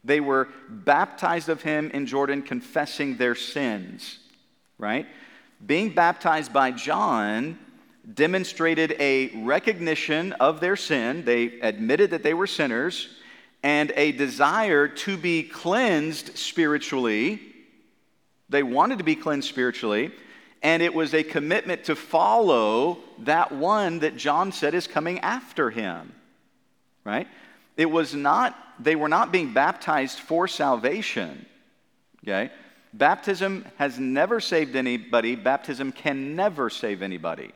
They 0.03 0.19
were 0.19 0.47
baptized 0.69 1.49
of 1.49 1.61
him 1.61 1.91
in 1.91 2.05
Jordan, 2.05 2.41
confessing 2.41 3.17
their 3.17 3.35
sins, 3.35 4.19
right? 4.77 5.07
Being 5.65 5.89
baptized 5.89 6.53
by 6.53 6.71
John 6.71 7.59
demonstrated 8.13 8.95
a 8.99 9.29
recognition 9.43 10.33
of 10.33 10.59
their 10.59 10.75
sin. 10.75 11.25
They 11.25 11.59
admitted 11.61 12.11
that 12.11 12.23
they 12.23 12.33
were 12.33 12.47
sinners 12.47 13.09
and 13.61 13.91
a 13.95 14.13
desire 14.13 14.87
to 14.87 15.17
be 15.17 15.43
cleansed 15.43 16.37
spiritually. 16.37 17.41
They 18.47 18.63
wanted 18.63 18.99
to 18.99 19.03
be 19.03 19.15
cleansed 19.15 19.47
spiritually 19.47 20.11
And 20.61 20.83
it 20.83 20.93
was 20.93 21.13
a 21.13 21.23
commitment 21.23 21.85
to 21.85 21.95
follow 21.95 22.99
that 23.19 23.51
one 23.51 23.99
that 23.99 24.17
John 24.17 24.51
said 24.51 24.73
is 24.73 24.87
coming 24.87 25.19
after 25.19 25.69
him. 25.69 26.13
Right? 27.05 27.27
It 27.77 27.89
was 27.89 28.13
not, 28.13 28.57
they 28.79 28.95
were 28.95 29.07
not 29.07 29.31
being 29.31 29.53
baptized 29.53 30.19
for 30.19 30.47
salvation. 30.47 31.45
Okay? 32.25 32.51
Baptism 32.93 33.65
has 33.77 33.99
never 33.99 34.39
saved 34.39 34.75
anybody. 34.75 35.35
Baptism 35.35 35.91
can 35.91 36.35
never 36.35 36.69
save 36.69 37.01
anybody. 37.01 37.51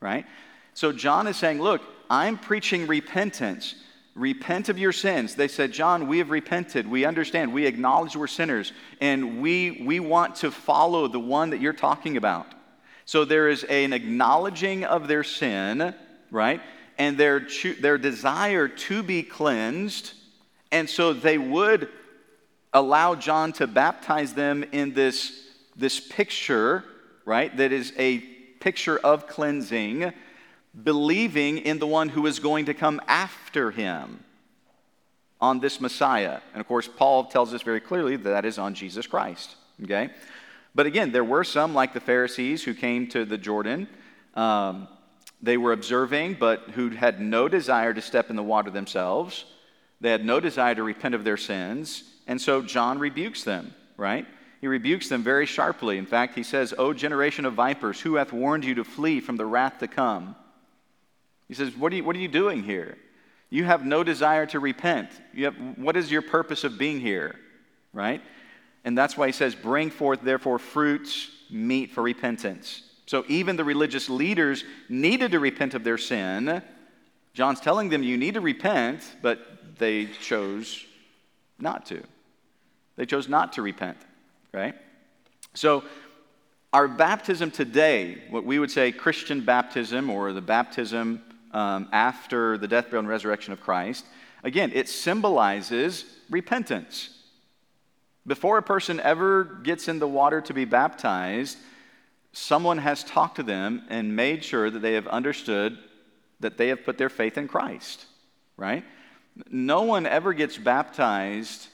Right? 0.00 0.26
So 0.74 0.92
John 0.92 1.26
is 1.26 1.36
saying, 1.36 1.60
look, 1.60 1.82
I'm 2.08 2.38
preaching 2.38 2.86
repentance. 2.86 3.74
Repent 4.14 4.68
of 4.68 4.78
your 4.78 4.92
sins. 4.92 5.34
They 5.34 5.48
said, 5.48 5.72
John, 5.72 6.08
we 6.08 6.18
have 6.18 6.30
repented. 6.30 6.88
We 6.88 7.04
understand. 7.04 7.52
We 7.52 7.66
acknowledge 7.66 8.16
we're 8.16 8.26
sinners. 8.26 8.72
And 9.00 9.40
we, 9.40 9.82
we 9.84 10.00
want 10.00 10.36
to 10.36 10.50
follow 10.50 11.06
the 11.08 11.20
one 11.20 11.50
that 11.50 11.60
you're 11.60 11.72
talking 11.72 12.16
about. 12.16 12.46
So 13.04 13.24
there 13.24 13.48
is 13.48 13.64
an 13.64 13.92
acknowledging 13.92 14.84
of 14.84 15.08
their 15.08 15.24
sin, 15.24 15.94
right? 16.30 16.60
And 16.98 17.18
their, 17.18 17.46
their 17.80 17.98
desire 17.98 18.68
to 18.68 19.02
be 19.02 19.22
cleansed. 19.22 20.12
And 20.72 20.88
so 20.88 21.12
they 21.12 21.38
would 21.38 21.88
allow 22.72 23.14
John 23.14 23.52
to 23.54 23.66
baptize 23.66 24.34
them 24.34 24.64
in 24.72 24.92
this, 24.92 25.48
this 25.76 26.00
picture, 26.00 26.84
right? 27.24 27.54
That 27.56 27.72
is 27.72 27.92
a 27.98 28.18
picture 28.18 28.98
of 28.98 29.26
cleansing 29.26 30.12
believing 30.84 31.58
in 31.58 31.78
the 31.78 31.86
one 31.86 32.08
who 32.08 32.26
is 32.26 32.38
going 32.38 32.66
to 32.66 32.74
come 32.74 33.00
after 33.08 33.70
him 33.70 34.22
on 35.40 35.60
this 35.60 35.80
Messiah. 35.80 36.40
And 36.52 36.60
of 36.60 36.68
course, 36.68 36.88
Paul 36.88 37.24
tells 37.24 37.52
us 37.54 37.62
very 37.62 37.80
clearly 37.80 38.16
that, 38.16 38.30
that 38.30 38.44
is 38.44 38.58
on 38.58 38.74
Jesus 38.74 39.06
Christ. 39.06 39.56
Okay? 39.82 40.10
But 40.74 40.86
again, 40.86 41.12
there 41.12 41.24
were 41.24 41.44
some, 41.44 41.74
like 41.74 41.92
the 41.92 42.00
Pharisees, 42.00 42.62
who 42.62 42.74
came 42.74 43.08
to 43.08 43.24
the 43.24 43.38
Jordan. 43.38 43.88
Um, 44.34 44.86
they 45.42 45.56
were 45.56 45.72
observing, 45.72 46.36
but 46.38 46.60
who 46.74 46.90
had 46.90 47.20
no 47.20 47.48
desire 47.48 47.92
to 47.94 48.02
step 48.02 48.30
in 48.30 48.36
the 48.36 48.42
water 48.42 48.70
themselves. 48.70 49.46
They 50.00 50.10
had 50.10 50.24
no 50.24 50.38
desire 50.38 50.74
to 50.74 50.82
repent 50.82 51.14
of 51.14 51.24
their 51.24 51.36
sins. 51.36 52.04
And 52.30 52.40
so 52.40 52.62
John 52.62 53.00
rebukes 53.00 53.42
them, 53.42 53.74
right? 53.96 54.24
He 54.60 54.68
rebukes 54.68 55.08
them 55.08 55.24
very 55.24 55.46
sharply. 55.46 55.98
In 55.98 56.06
fact, 56.06 56.36
he 56.36 56.44
says, 56.44 56.72
O 56.78 56.92
generation 56.92 57.44
of 57.44 57.54
vipers, 57.54 58.00
who 58.00 58.14
hath 58.14 58.32
warned 58.32 58.64
you 58.64 58.76
to 58.76 58.84
flee 58.84 59.18
from 59.18 59.36
the 59.36 59.44
wrath 59.44 59.80
to 59.80 59.88
come? 59.88 60.36
He 61.48 61.54
says, 61.54 61.76
What 61.76 61.92
are 61.92 61.96
you, 61.96 62.04
what 62.04 62.14
are 62.14 62.20
you 62.20 62.28
doing 62.28 62.62
here? 62.62 62.96
You 63.50 63.64
have 63.64 63.84
no 63.84 64.04
desire 64.04 64.46
to 64.46 64.60
repent. 64.60 65.08
You 65.34 65.46
have, 65.46 65.56
what 65.76 65.96
is 65.96 66.08
your 66.08 66.22
purpose 66.22 66.62
of 66.62 66.78
being 66.78 67.00
here? 67.00 67.34
Right? 67.92 68.22
And 68.84 68.96
that's 68.96 69.16
why 69.16 69.26
he 69.26 69.32
says, 69.32 69.56
Bring 69.56 69.90
forth, 69.90 70.20
therefore, 70.22 70.60
fruits 70.60 71.32
meet 71.50 71.90
for 71.90 72.00
repentance. 72.00 72.82
So 73.06 73.24
even 73.26 73.56
the 73.56 73.64
religious 73.64 74.08
leaders 74.08 74.62
needed 74.88 75.32
to 75.32 75.40
repent 75.40 75.74
of 75.74 75.82
their 75.82 75.98
sin. 75.98 76.62
John's 77.34 77.58
telling 77.58 77.88
them, 77.88 78.04
You 78.04 78.16
need 78.16 78.34
to 78.34 78.40
repent, 78.40 79.02
but 79.20 79.40
they 79.78 80.06
chose 80.06 80.86
not 81.58 81.86
to. 81.86 82.04
They 83.00 83.06
chose 83.06 83.30
not 83.30 83.54
to 83.54 83.62
repent, 83.62 83.96
right? 84.52 84.74
So, 85.54 85.84
our 86.70 86.86
baptism 86.86 87.50
today, 87.50 88.24
what 88.28 88.44
we 88.44 88.58
would 88.58 88.70
say 88.70 88.92
Christian 88.92 89.40
baptism 89.40 90.10
or 90.10 90.34
the 90.34 90.42
baptism 90.42 91.22
um, 91.52 91.88
after 91.92 92.58
the 92.58 92.68
death, 92.68 92.90
burial, 92.90 92.98
and 92.98 93.08
resurrection 93.08 93.54
of 93.54 93.60
Christ, 93.62 94.04
again, 94.44 94.70
it 94.74 94.86
symbolizes 94.86 96.04
repentance. 96.28 97.08
Before 98.26 98.58
a 98.58 98.62
person 98.62 99.00
ever 99.00 99.44
gets 99.44 99.88
in 99.88 99.98
the 99.98 100.06
water 100.06 100.42
to 100.42 100.52
be 100.52 100.66
baptized, 100.66 101.56
someone 102.34 102.76
has 102.76 103.02
talked 103.02 103.36
to 103.36 103.42
them 103.42 103.82
and 103.88 104.14
made 104.14 104.44
sure 104.44 104.68
that 104.68 104.80
they 104.80 104.92
have 104.92 105.06
understood 105.06 105.78
that 106.40 106.58
they 106.58 106.68
have 106.68 106.84
put 106.84 106.98
their 106.98 107.08
faith 107.08 107.38
in 107.38 107.48
Christ, 107.48 108.04
right? 108.58 108.84
No 109.50 109.84
one 109.84 110.04
ever 110.04 110.34
gets 110.34 110.58
baptized 110.58 111.68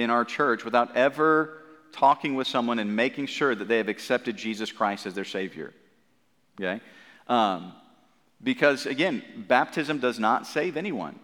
in 0.00 0.10
our 0.10 0.24
church 0.24 0.64
without 0.64 0.96
ever 0.96 1.58
talking 1.92 2.34
with 2.34 2.46
someone 2.46 2.78
and 2.78 2.94
making 2.94 3.26
sure 3.26 3.54
that 3.54 3.68
they 3.68 3.78
have 3.78 3.88
accepted 3.88 4.36
Jesus 4.36 4.72
Christ 4.72 5.06
as 5.06 5.14
their 5.14 5.24
Savior. 5.24 5.72
Okay? 6.60 6.80
Um, 7.26 7.72
because, 8.42 8.86
again, 8.86 9.22
baptism 9.48 9.98
does 9.98 10.18
not 10.18 10.46
save 10.46 10.76
anyone. 10.76 11.18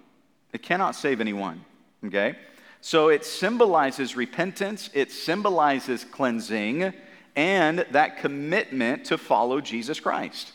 It 0.53 0.63
cannot 0.63 0.95
save 0.95 1.21
anyone, 1.21 1.65
okay? 2.05 2.37
So 2.81 3.09
it 3.09 3.25
symbolizes 3.25 4.17
repentance, 4.17 4.91
it 4.95 5.11
symbolizes 5.11 6.05
cleansing, 6.05 6.93
and 7.35 7.79
that 7.91 8.19
commitment 8.19 9.07
to 9.07 9.19
follow 9.19 9.61
Jesus 9.61 9.99
Christ, 10.01 10.53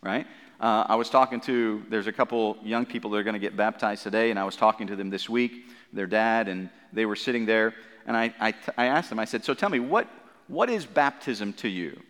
right? 0.00 0.26
Uh, 0.60 0.86
I 0.88 0.94
was 0.94 1.10
talking 1.10 1.40
to, 1.42 1.82
there's 1.88 2.06
a 2.06 2.12
couple 2.12 2.56
young 2.62 2.86
people 2.86 3.10
that 3.10 3.18
are 3.18 3.22
going 3.22 3.34
to 3.34 3.40
get 3.40 3.56
baptized 3.56 4.02
today, 4.02 4.30
and 4.30 4.38
I 4.38 4.44
was 4.44 4.56
talking 4.56 4.86
to 4.86 4.96
them 4.96 5.10
this 5.10 5.28
week, 5.28 5.66
their 5.92 6.06
dad, 6.06 6.48
and 6.48 6.70
they 6.92 7.06
were 7.06 7.16
sitting 7.16 7.46
there, 7.46 7.74
and 8.06 8.16
I, 8.16 8.34
I, 8.40 8.54
I 8.76 8.86
asked 8.86 9.10
them, 9.10 9.18
I 9.18 9.24
said, 9.24 9.44
So 9.44 9.54
tell 9.54 9.70
me, 9.70 9.80
what, 9.80 10.08
what 10.48 10.70
is 10.70 10.86
baptism 10.86 11.52
to 11.54 11.68
you? 11.68 12.00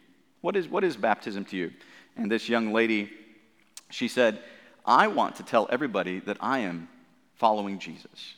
What 0.40 0.56
is, 0.56 0.68
what 0.68 0.84
is 0.84 0.96
baptism 0.96 1.44
to 1.46 1.56
you? 1.56 1.72
And 2.16 2.30
this 2.30 2.48
young 2.48 2.72
lady 2.72 3.10
she 3.92 4.08
said, 4.08 4.38
I 4.86 5.06
want 5.08 5.36
to 5.36 5.42
tell 5.42 5.68
everybody 5.70 6.20
that 6.20 6.38
I 6.40 6.60
am 6.60 6.88
following 7.34 7.78
Jesus. 7.78 8.34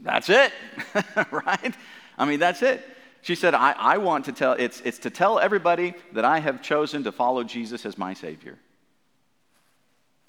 That's 0.00 0.28
it, 0.28 0.52
right? 1.30 1.76
I 2.18 2.24
mean, 2.24 2.40
that's 2.40 2.60
it. 2.62 2.84
She 3.20 3.36
said, 3.36 3.54
I, 3.54 3.70
I 3.78 3.98
want 3.98 4.24
to 4.24 4.32
tell, 4.32 4.54
it's, 4.54 4.80
it's 4.80 4.98
to 5.00 5.10
tell 5.10 5.38
everybody 5.38 5.94
that 6.12 6.24
I 6.24 6.40
have 6.40 6.60
chosen 6.60 7.04
to 7.04 7.12
follow 7.12 7.44
Jesus 7.44 7.86
as 7.86 7.96
my 7.96 8.12
Savior. 8.12 8.58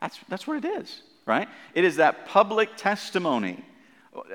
That's, 0.03 0.19
that's 0.27 0.45
what 0.45 0.57
it 0.57 0.65
is, 0.65 1.01
right? 1.25 1.47
It 1.73 1.85
is 1.85 1.95
that 1.95 2.27
public 2.27 2.75
testimony. 2.75 3.63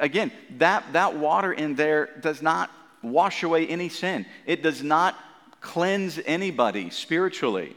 Again, 0.01 0.33
that, 0.57 0.95
that 0.95 1.15
water 1.15 1.53
in 1.53 1.75
there 1.75 2.09
does 2.23 2.41
not 2.41 2.71
wash 3.03 3.43
away 3.43 3.67
any 3.67 3.91
sin. 3.91 4.25
It 4.47 4.63
does 4.63 4.83
not 4.83 5.15
cleanse 5.61 6.19
anybody 6.25 6.89
spiritually, 6.89 7.77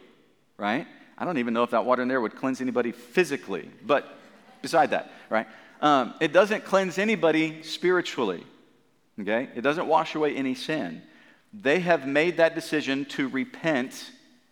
right? 0.58 0.88
I 1.18 1.26
don't 1.26 1.38
even 1.38 1.54
know 1.54 1.64
if 1.64 1.72
that 1.72 1.84
water 1.84 2.02
in 2.02 2.08
there 2.08 2.22
would 2.22 2.38
cleanse 2.38 2.62
anybody 2.62 2.94
physically, 2.94 3.70
but 3.86 4.08
beside 4.62 4.92
that, 4.92 5.12
right? 5.30 5.48
Um, 5.82 6.14
it 6.22 6.32
doesn't 6.32 6.64
cleanse 6.64 6.98
anybody 6.98 7.62
spiritually, 7.62 8.46
okay? 9.20 9.50
It 9.54 9.62
doesn't 9.62 9.88
wash 9.88 10.16
away 10.16 10.34
any 10.34 10.56
sin. 10.56 11.02
They 11.52 11.82
have 11.82 12.08
made 12.08 12.38
that 12.38 12.56
decision 12.56 13.04
to 13.18 13.28
repent 13.28 14.12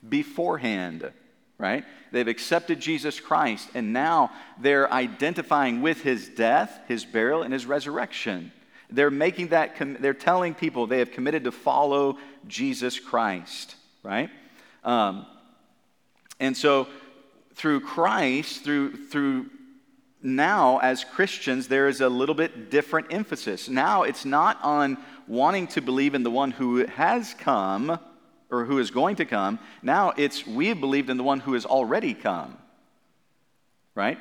beforehand, 0.10 1.14
right? 1.60 1.84
They've 2.12 2.28
accepted 2.28 2.80
Jesus 2.80 3.20
Christ, 3.20 3.70
and 3.76 3.94
now 3.94 4.32
they're 4.60 4.92
identifying 4.92 5.82
with 5.82 6.02
his 6.02 6.30
death, 6.30 6.80
his 6.88 7.06
burial, 7.06 7.44
and 7.44 7.54
his 7.54 7.68
resurrection. 7.68 8.52
They're 8.90 9.12
making 9.12 9.50
that, 9.50 9.76
they're 10.00 10.16
telling 10.16 10.56
people 10.56 10.88
they 10.88 10.98
have 11.00 11.12
committed 11.12 11.44
to 11.44 11.52
follow 11.52 12.18
Jesus 12.48 13.00
Christ, 13.00 13.76
right? 14.02 14.32
Um, 14.84 15.28
and 16.40 16.58
so 16.58 16.88
through 17.54 17.82
Christ, 17.82 18.64
through, 18.64 18.96
through 19.08 19.48
now 20.24 20.80
as 20.80 21.04
Christians, 21.04 21.68
there 21.68 21.88
is 21.88 22.02
a 22.02 22.10
little 22.10 22.34
bit 22.36 22.72
different 22.72 23.08
emphasis. 23.12 23.70
Now 23.70 24.04
it's 24.04 24.26
not 24.26 24.58
on 24.64 24.98
wanting 25.28 25.68
to 25.68 25.82
believe 25.82 26.16
in 26.16 26.24
the 26.24 26.32
one 26.32 26.52
who 26.52 26.86
has 26.88 27.36
come 27.36 28.00
or 28.52 28.66
who 28.66 28.80
is 28.80 28.92
going 28.92 29.16
to 29.18 29.26
come. 29.26 29.60
Now 29.82 30.14
it's 30.18 30.46
we 30.46 30.68
have 30.68 30.80
believed 30.80 31.10
in 31.10 31.18
the 31.18 31.24
one 31.24 31.40
who 31.40 31.54
has 31.54 31.66
already 31.66 32.14
come, 32.14 32.58
right? 33.96 34.18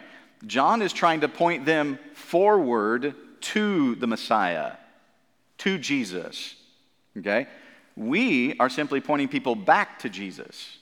John 0.47 0.83
is 0.83 0.93
trying 0.93 1.21
to 1.21 1.29
point 1.29 1.65
them 1.65 1.99
forward 2.15 3.15
to 3.41 3.95
the 3.97 4.07
Messiah, 4.07 4.73
to 5.59 5.79
Jesus. 5.79 6.55
Okay? 7.17 7.47
We 7.97 8.57
are 8.59 8.69
simply 8.69 9.01
pointing 9.01 9.29
people 9.29 9.55
back 9.55 9.99
to 10.01 10.09
Jesus, 10.09 10.79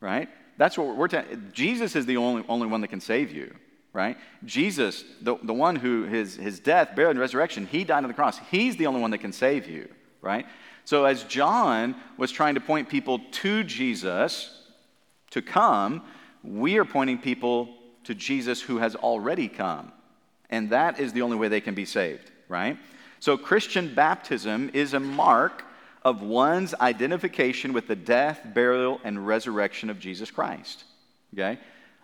right? 0.00 0.28
That's 0.58 0.76
what 0.76 0.96
we're 0.96 1.08
telling. 1.08 1.50
Jesus 1.52 1.94
is 1.94 2.06
the 2.06 2.16
only, 2.16 2.44
only 2.48 2.66
one 2.66 2.80
that 2.80 2.88
can 2.88 3.00
save 3.00 3.32
you, 3.32 3.54
right? 3.92 4.16
Jesus, 4.44 5.04
the, 5.20 5.36
the 5.42 5.54
one 5.54 5.76
who 5.76 6.04
his, 6.04 6.36
his 6.36 6.58
death, 6.58 6.96
burial, 6.96 7.10
and 7.10 7.20
resurrection, 7.20 7.66
he 7.66 7.84
died 7.84 8.02
on 8.02 8.08
the 8.08 8.14
cross. 8.14 8.38
He's 8.50 8.76
the 8.76 8.86
only 8.86 9.00
one 9.00 9.12
that 9.12 9.18
can 9.18 9.32
save 9.32 9.68
you, 9.68 9.88
right? 10.20 10.46
So 10.84 11.04
as 11.04 11.24
John 11.24 11.94
was 12.16 12.30
trying 12.30 12.54
to 12.54 12.60
point 12.60 12.88
people 12.88 13.20
to 13.30 13.64
Jesus 13.64 14.62
to 15.30 15.42
come, 15.42 16.02
we 16.42 16.78
are 16.78 16.84
pointing 16.84 17.18
people 17.18 17.74
to 18.04 18.14
Jesus 18.14 18.60
who 18.60 18.78
has 18.78 18.96
already 18.96 19.48
come. 19.48 19.92
And 20.50 20.70
that 20.70 21.00
is 21.00 21.12
the 21.12 21.22
only 21.22 21.36
way 21.36 21.48
they 21.48 21.60
can 21.60 21.74
be 21.74 21.84
saved, 21.84 22.30
right? 22.48 22.76
So 23.20 23.38
Christian 23.38 23.94
baptism 23.94 24.70
is 24.74 24.94
a 24.94 25.00
mark 25.00 25.64
of 26.04 26.22
one's 26.22 26.74
identification 26.74 27.72
with 27.72 27.86
the 27.86 27.96
death, 27.96 28.40
burial, 28.52 29.00
and 29.04 29.26
resurrection 29.26 29.88
of 29.88 30.00
Jesus 30.00 30.30
Christ. 30.30 30.84
Okay? 31.32 31.58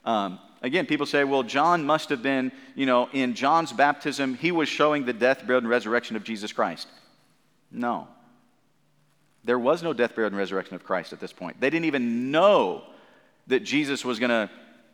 Um, 0.04 0.38
again, 0.62 0.86
people 0.86 1.04
say, 1.04 1.24
well, 1.24 1.42
John 1.42 1.84
must 1.84 2.08
have 2.10 2.22
been, 2.22 2.52
you 2.74 2.86
know, 2.86 3.08
in 3.12 3.34
John's 3.34 3.72
baptism, 3.72 4.34
he 4.34 4.52
was 4.52 4.68
showing 4.68 5.04
the 5.04 5.12
death, 5.12 5.40
burial, 5.46 5.58
and 5.58 5.68
resurrection 5.68 6.16
of 6.16 6.24
Jesus 6.24 6.52
Christ. 6.52 6.86
No. 7.70 8.08
There 9.48 9.58
was 9.58 9.82
no 9.82 9.94
death, 9.94 10.14
burial, 10.14 10.26
and 10.26 10.36
resurrection 10.36 10.74
of 10.74 10.84
Christ 10.84 11.14
at 11.14 11.20
this 11.20 11.32
point. 11.32 11.58
They 11.58 11.70
didn't 11.70 11.86
even 11.86 12.30
know 12.30 12.82
that 13.46 13.60
Jesus 13.60 14.04
was 14.04 14.18
going 14.18 14.28
to 14.28 14.50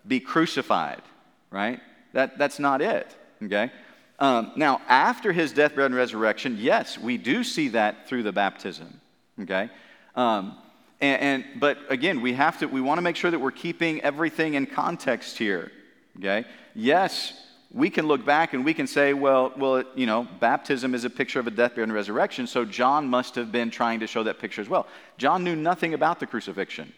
be 0.07 0.21
crucified, 0.21 1.03
right? 1.51 1.81
That, 2.13 2.39
that's 2.39 2.61
not 2.61 2.81
it, 2.81 3.17
okay? 3.43 3.73
Um, 4.21 4.53
now, 4.55 4.81
after 4.87 5.33
his 5.33 5.53
death, 5.53 5.73
burial, 5.73 5.87
and 5.87 5.95
resurrection, 5.97 6.57
yes, 6.61 6.97
we 6.97 7.19
do 7.19 7.43
see 7.43 7.71
that 7.71 8.09
through 8.09 8.23
the 8.23 8.31
baptism, 8.31 9.01
okay? 9.41 9.71
Um, 10.15 10.57
and, 11.01 11.21
and, 11.21 11.45
but 11.59 11.79
again, 11.89 12.21
we 12.21 12.35
have 12.35 12.61
to, 12.61 12.67
we 12.67 12.81
want 12.81 12.99
to 12.99 13.03
make 13.03 13.17
sure 13.17 13.33
that 13.33 13.41
we're 13.41 13.51
keeping 13.51 14.03
everything 14.03 14.55
in 14.55 14.67
context 14.67 15.37
here, 15.37 15.73
okay? 16.19 16.45
Yes, 16.77 17.33
we 17.75 17.91
can 17.91 18.07
look 18.07 18.25
back 18.25 18.55
and 18.55 18.65
we 18.65 18.73
can 18.73 18.87
say, 18.87 19.15
well, 19.15 19.53
well, 19.57 19.83
you 19.97 20.07
know, 20.07 20.29
baptism 20.39 20.95
is 20.95 21.05
a 21.05 21.11
picture 21.11 21.41
of 21.41 21.49
a 21.49 21.51
death, 21.51 21.73
burial, 21.73 21.85
and 21.85 21.93
resurrection, 21.93 22.47
so 22.47 22.65
John 22.65 23.09
must 23.09 23.35
have 23.35 23.51
been 23.51 23.71
trying 23.71 24.01
to 24.01 24.07
show 24.07 24.23
that 24.23 24.39
picture 24.39 24.61
as 24.61 24.69
well. 24.69 24.87
John 25.19 25.43
knew 25.43 25.57
nothing 25.57 25.93
about 25.93 26.21
the 26.21 26.27
crucifixion. 26.27 26.93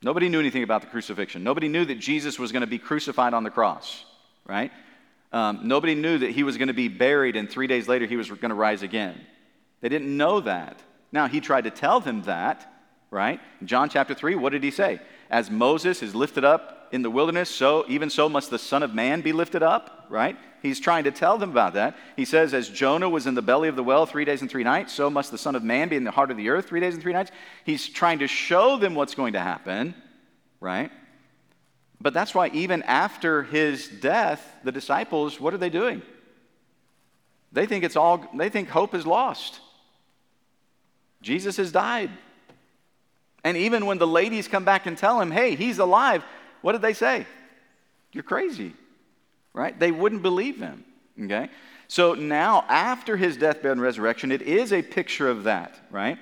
Nobody 0.00 0.30
knew 0.30 0.40
anything 0.40 0.62
about 0.62 0.80
the 0.80 0.88
crucifixion. 0.88 1.44
Nobody 1.44 1.68
knew 1.68 1.84
that 1.84 1.96
Jesus 1.96 2.38
was 2.38 2.52
going 2.52 2.62
to 2.62 2.66
be 2.66 2.78
crucified 2.78 3.34
on 3.34 3.44
the 3.44 3.50
cross, 3.50 4.02
right? 4.46 4.72
Um, 5.30 5.60
nobody 5.64 5.94
knew 5.94 6.18
that 6.18 6.30
he 6.30 6.42
was 6.42 6.56
going 6.56 6.68
to 6.68 6.74
be 6.74 6.88
buried 6.88 7.36
and 7.36 7.48
three 7.50 7.66
days 7.66 7.86
later 7.86 8.06
he 8.06 8.16
was 8.16 8.28
going 8.28 8.48
to 8.48 8.54
rise 8.54 8.82
again. 8.82 9.20
They 9.82 9.90
didn't 9.90 10.16
know 10.16 10.40
that. 10.40 10.80
Now, 11.12 11.28
he 11.28 11.40
tried 11.40 11.64
to 11.64 11.70
tell 11.70 12.00
them 12.00 12.22
that, 12.22 12.66
right? 13.10 13.40
In 13.60 13.66
John 13.66 13.90
chapter 13.90 14.14
3, 14.14 14.36
what 14.36 14.52
did 14.52 14.64
he 14.64 14.70
say? 14.70 15.00
As 15.28 15.50
Moses 15.50 16.02
is 16.02 16.14
lifted 16.14 16.44
up 16.44 16.81
in 16.92 17.02
the 17.02 17.10
wilderness, 17.10 17.48
so 17.48 17.84
even 17.88 18.10
so 18.10 18.28
must 18.28 18.50
the 18.50 18.58
Son 18.58 18.82
of 18.82 18.94
Man 18.94 19.22
be 19.22 19.32
lifted 19.32 19.62
up, 19.62 20.06
right? 20.10 20.36
He's 20.60 20.78
trying 20.78 21.04
to 21.04 21.10
tell 21.10 21.38
them 21.38 21.50
about 21.50 21.72
that. 21.74 21.96
He 22.14 22.26
says, 22.26 22.52
As 22.54 22.68
Jonah 22.68 23.08
was 23.08 23.26
in 23.26 23.34
the 23.34 23.42
belly 23.42 23.68
of 23.68 23.76
the 23.76 23.82
well 23.82 24.04
three 24.04 24.26
days 24.26 24.42
and 24.42 24.50
three 24.50 24.62
nights, 24.62 24.92
so 24.92 25.08
must 25.08 25.30
the 25.30 25.38
Son 25.38 25.56
of 25.56 25.64
Man 25.64 25.88
be 25.88 25.96
in 25.96 26.04
the 26.04 26.10
heart 26.10 26.30
of 26.30 26.36
the 26.36 26.50
earth 26.50 26.68
three 26.68 26.80
days 26.80 26.94
and 26.94 27.02
three 27.02 27.14
nights. 27.14 27.32
He's 27.64 27.88
trying 27.88 28.20
to 28.20 28.28
show 28.28 28.76
them 28.76 28.94
what's 28.94 29.14
going 29.14 29.32
to 29.32 29.40
happen, 29.40 29.94
right? 30.60 30.92
But 32.00 32.12
that's 32.12 32.34
why, 32.34 32.48
even 32.48 32.82
after 32.82 33.42
his 33.44 33.88
death, 33.88 34.44
the 34.62 34.72
disciples, 34.72 35.40
what 35.40 35.54
are 35.54 35.58
they 35.58 35.70
doing? 35.70 36.02
They 37.52 37.66
think 37.66 37.84
it's 37.84 37.96
all, 37.96 38.26
they 38.34 38.48
think 38.48 38.68
hope 38.68 38.94
is 38.94 39.06
lost. 39.06 39.60
Jesus 41.22 41.56
has 41.56 41.72
died. 41.72 42.10
And 43.44 43.56
even 43.56 43.86
when 43.86 43.98
the 43.98 44.06
ladies 44.06 44.46
come 44.48 44.64
back 44.64 44.86
and 44.86 44.96
tell 44.96 45.20
him, 45.20 45.30
hey, 45.30 45.54
he's 45.54 45.78
alive, 45.78 46.24
what 46.62 46.72
did 46.72 46.82
they 46.82 46.94
say? 46.94 47.26
You're 48.12 48.24
crazy, 48.24 48.74
right? 49.52 49.78
They 49.78 49.90
wouldn't 49.90 50.22
believe 50.22 50.58
him, 50.58 50.84
okay? 51.20 51.48
So 51.88 52.14
now, 52.14 52.64
after 52.68 53.16
his 53.16 53.36
death, 53.36 53.56
burial, 53.56 53.72
and 53.72 53.82
resurrection, 53.82 54.32
it 54.32 54.42
is 54.42 54.72
a 54.72 54.82
picture 54.82 55.28
of 55.28 55.44
that, 55.44 55.74
right? 55.90 56.18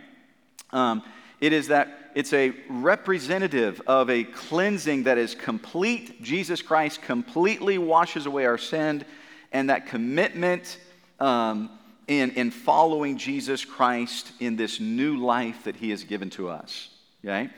Um, 0.70 1.02
it 1.40 1.52
is 1.52 1.68
that 1.68 2.10
it's 2.14 2.32
a 2.32 2.52
representative 2.68 3.80
of 3.86 4.10
a 4.10 4.24
cleansing 4.24 5.04
that 5.04 5.16
is 5.16 5.34
complete. 5.34 6.22
Jesus 6.22 6.60
Christ 6.60 7.02
completely 7.02 7.78
washes 7.78 8.26
away 8.26 8.46
our 8.46 8.58
sin, 8.58 9.04
and 9.52 9.70
that 9.70 9.86
commitment 9.86 10.78
um, 11.18 11.70
in, 12.08 12.30
in 12.32 12.50
following 12.50 13.16
Jesus 13.16 13.64
Christ 13.64 14.32
in 14.40 14.56
this 14.56 14.80
new 14.80 15.16
life 15.18 15.64
that 15.64 15.76
he 15.76 15.90
has 15.90 16.02
given 16.02 16.30
to 16.30 16.48
us, 16.48 16.88
okay? 17.24 17.50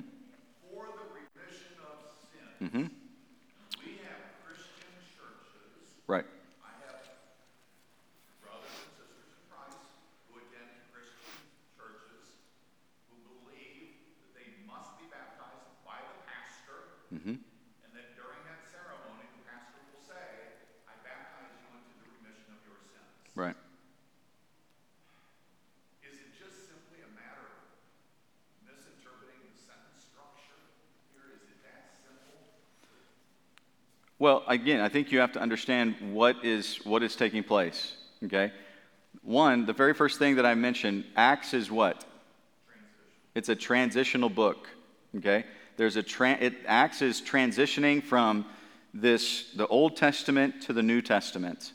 For 0.70 0.86
the 0.94 1.06
remission 1.10 1.74
of. 1.82 1.98
Mm-hmm. 2.62 2.86
We 3.84 3.92
have 4.04 4.22
Christian 4.46 4.94
churches. 5.18 5.98
Right. 6.08 6.26
Mm-hmm. 17.10 17.42
And 17.42 17.90
then 17.90 18.06
during 18.14 18.38
that 18.46 18.70
ceremony, 18.70 19.26
the 19.34 19.42
pastor 19.50 19.82
will 19.90 20.06
say, 20.06 20.62
I 20.86 20.94
baptize 21.02 21.58
you 21.58 21.74
into 21.74 21.90
the 21.98 22.06
remission 22.22 22.54
of 22.54 22.62
your 22.70 22.78
sins. 22.86 23.34
Right. 23.34 23.58
Is 26.06 26.22
it 26.22 26.38
just 26.38 26.70
simply 26.70 27.02
a 27.02 27.10
matter 27.18 27.50
of 27.50 27.66
misinterpreting 28.62 29.42
the 29.42 29.58
sentence 29.58 30.06
structure 30.06 30.62
here? 31.18 31.34
Is 31.34 31.50
it 31.50 31.66
that 31.66 31.98
simple? 31.98 32.46
Well, 34.20 34.44
again, 34.48 34.82
I 34.82 34.90
think 34.90 35.12
you 35.12 35.20
have 35.20 35.32
to 35.34 35.42
understand 35.42 35.96
what 36.12 36.44
is, 36.46 36.78
what 36.86 37.02
is 37.04 37.16
taking 37.16 37.44
place. 37.44 37.94
Okay? 38.24 38.52
One, 39.24 39.66
the 39.66 39.74
very 39.74 39.94
first 39.94 40.20
thing 40.20 40.36
that 40.36 40.46
I 40.46 40.56
mentioned, 40.56 41.06
Acts 41.16 41.54
is 41.54 41.72
what? 41.72 42.06
It's 43.34 43.50
a 43.50 43.56
transitional 43.56 44.30
book. 44.30 44.68
Okay? 45.18 45.46
there's 45.80 45.96
a 45.96 46.04
tra- 46.04 46.38
it 46.42 46.56
acts 46.68 47.02
as 47.02 47.22
transitioning 47.22 48.04
from 48.04 48.46
this 48.94 49.50
the 49.56 49.66
Old 49.68 49.96
Testament 49.96 50.62
to 50.64 50.74
the 50.74 50.84
New 50.84 51.02
Testament. 51.02 51.72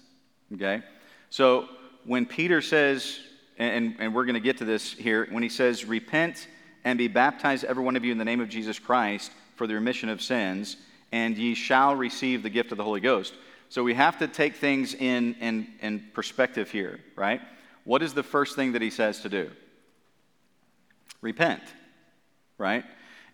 Okay? 0.52 0.83
So 1.30 1.70
when 2.04 2.26
Peter 2.26 2.61
says, 2.61 3.18
and, 3.57 3.96
and 3.98 4.14
we're 4.14 4.26
going 4.26 4.35
to 4.35 4.40
get 4.40 4.59
to 4.59 4.66
this 4.66 4.92
here, 4.92 5.26
when 5.30 5.42
he 5.42 5.48
says, 5.48 5.87
Repent 5.87 6.48
and 6.85 6.98
be 6.98 7.09
baptized, 7.09 7.64
every 7.64 7.83
one 7.83 7.96
of 7.96 8.04
you, 8.04 8.12
in 8.12 8.18
the 8.18 8.26
name 8.26 8.42
of 8.42 8.50
Jesus 8.50 8.78
Christ 8.78 9.33
for 9.57 9.66
the 9.66 9.72
remission 9.72 10.11
of 10.11 10.20
sins, 10.20 10.76
and 11.14 11.38
ye 11.38 11.55
shall 11.55 11.94
receive 11.94 12.42
the 12.42 12.50
gift 12.50 12.72
of 12.72 12.77
the 12.77 12.83
Holy 12.83 13.00
Ghost. 13.00 13.35
So 13.68 13.85
we 13.85 13.94
have 13.94 14.18
to 14.18 14.27
take 14.27 14.57
things 14.57 14.94
in, 14.94 15.35
in, 15.35 15.68
in 15.81 16.03
perspective 16.12 16.72
here, 16.72 16.98
right? 17.14 17.40
What 17.85 18.03
is 18.03 18.14
the 18.14 18.24
first 18.24 18.57
thing 18.57 18.72
that 18.72 18.83
he 18.83 18.90
says 18.90 19.20
to 19.20 19.29
do? 19.29 19.48
Repent, 21.20 21.62
right? 22.59 22.85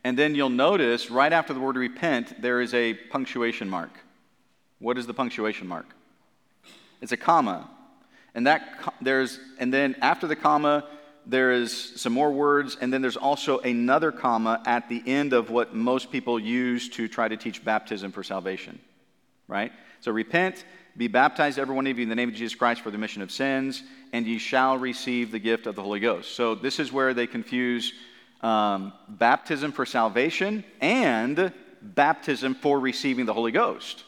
And 0.05 0.19
then 0.19 0.35
you'll 0.35 0.51
notice 0.51 1.11
right 1.11 1.33
after 1.33 1.55
the 1.55 1.61
word 1.61 1.77
repent, 1.77 2.43
there 2.43 2.61
is 2.61 2.75
a 2.75 2.93
punctuation 2.93 3.71
mark. 3.71 3.93
What 4.79 4.99
is 4.99 5.07
the 5.07 5.15
punctuation 5.15 5.67
mark? 5.67 5.87
It's 7.01 7.13
a 7.13 7.17
comma. 7.17 7.71
And 8.35 8.47
that 8.47 8.93
there's 9.01 9.41
and 9.59 9.73
then 9.73 9.97
after 10.03 10.27
the 10.27 10.37
comma, 10.37 10.85
there 11.27 11.53
is 11.53 12.01
some 12.01 12.13
more 12.13 12.33
words, 12.33 12.77
and 12.81 12.93
then 12.93 13.03
there's 13.03 13.17
also 13.17 13.59
another 13.61 14.11
comma 14.11 14.63
at 14.67 14.89
the 14.89 15.03
end 15.07 15.33
of 15.33 15.51
what 15.51 15.75
most 15.75 16.11
people 16.11 16.39
use 16.39 16.89
to 16.91 17.09
try 17.09 17.29
to 17.29 17.37
teach 17.37 17.65
baptism 17.65 18.13
for 18.13 18.23
salvation. 18.23 18.81
Right? 19.47 19.73
So 20.01 20.13
repent, 20.13 20.65
be 20.97 21.09
baptized, 21.09 21.59
every 21.59 21.75
one 21.75 21.87
of 21.87 21.99
you, 21.99 22.03
in 22.03 22.09
the 22.09 22.15
name 22.15 22.29
of 22.29 22.35
Jesus 22.35 22.55
Christ 22.55 22.81
for 22.81 22.91
the 22.91 22.97
remission 22.97 23.23
of 23.23 23.31
sins, 23.31 23.83
and 24.13 24.27
ye 24.27 24.39
shall 24.39 24.79
receive 24.79 25.31
the 25.31 25.39
gift 25.39 25.67
of 25.67 25.75
the 25.77 25.83
Holy 25.83 26.01
Ghost. 26.01 26.35
So 26.35 26.55
this 26.55 26.79
is 26.79 26.93
where 26.93 27.15
they 27.15 27.27
confuse 27.27 27.93
um, 28.41 28.93
baptism 29.09 29.73
for 29.73 29.87
salvation 29.87 30.65
and 30.81 31.53
baptism 31.83 32.55
for 32.55 32.81
receiving 32.81 33.27
the 33.27 33.35
Holy 33.35 33.53
Ghost. 33.53 34.05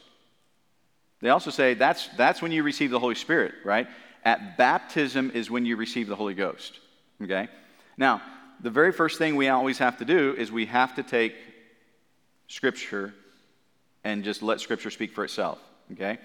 They 1.21 1.29
also 1.29 1.51
say 1.51 1.75
that's, 1.75 2.09
that's 2.17 2.43
when 2.43 2.53
you 2.53 2.63
receive 2.63 2.91
the 2.91 2.99
Holy 2.99 3.15
Spirit, 3.15 3.55
right? 3.65 3.87
At 4.25 4.57
baptism 4.57 5.31
is 5.35 5.51
when 5.51 5.65
you 5.67 5.77
receive 5.77 6.09
the 6.09 6.17
Holy 6.17 6.35
Ghost. 6.35 6.81
Okay? 7.23 7.49
Now, 7.97 8.23
the 8.61 8.71
very 8.71 8.93
first 8.93 9.19
thing 9.19 9.37
we 9.37 9.49
always 9.49 9.79
have 9.79 9.99
to 9.99 10.05
do 10.05 10.35
is 10.37 10.51
we 10.53 10.67
have 10.67 10.95
to 10.97 11.03
take 11.03 11.35
Scripture 12.49 13.15
and 14.05 14.25
just 14.25 14.43
let 14.43 14.61
Scripture 14.61 14.91
speak 14.91 15.13
for 15.13 15.25
itself. 15.25 15.59
Okay? 15.93 16.19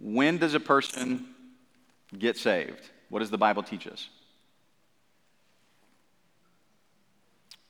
When 0.00 0.38
does 0.38 0.54
a 0.54 0.60
person 0.60 1.26
get 2.16 2.36
saved? 2.36 2.90
What 3.08 3.20
does 3.20 3.30
the 3.30 3.38
Bible 3.38 3.62
teach 3.62 3.86
us? 3.86 4.08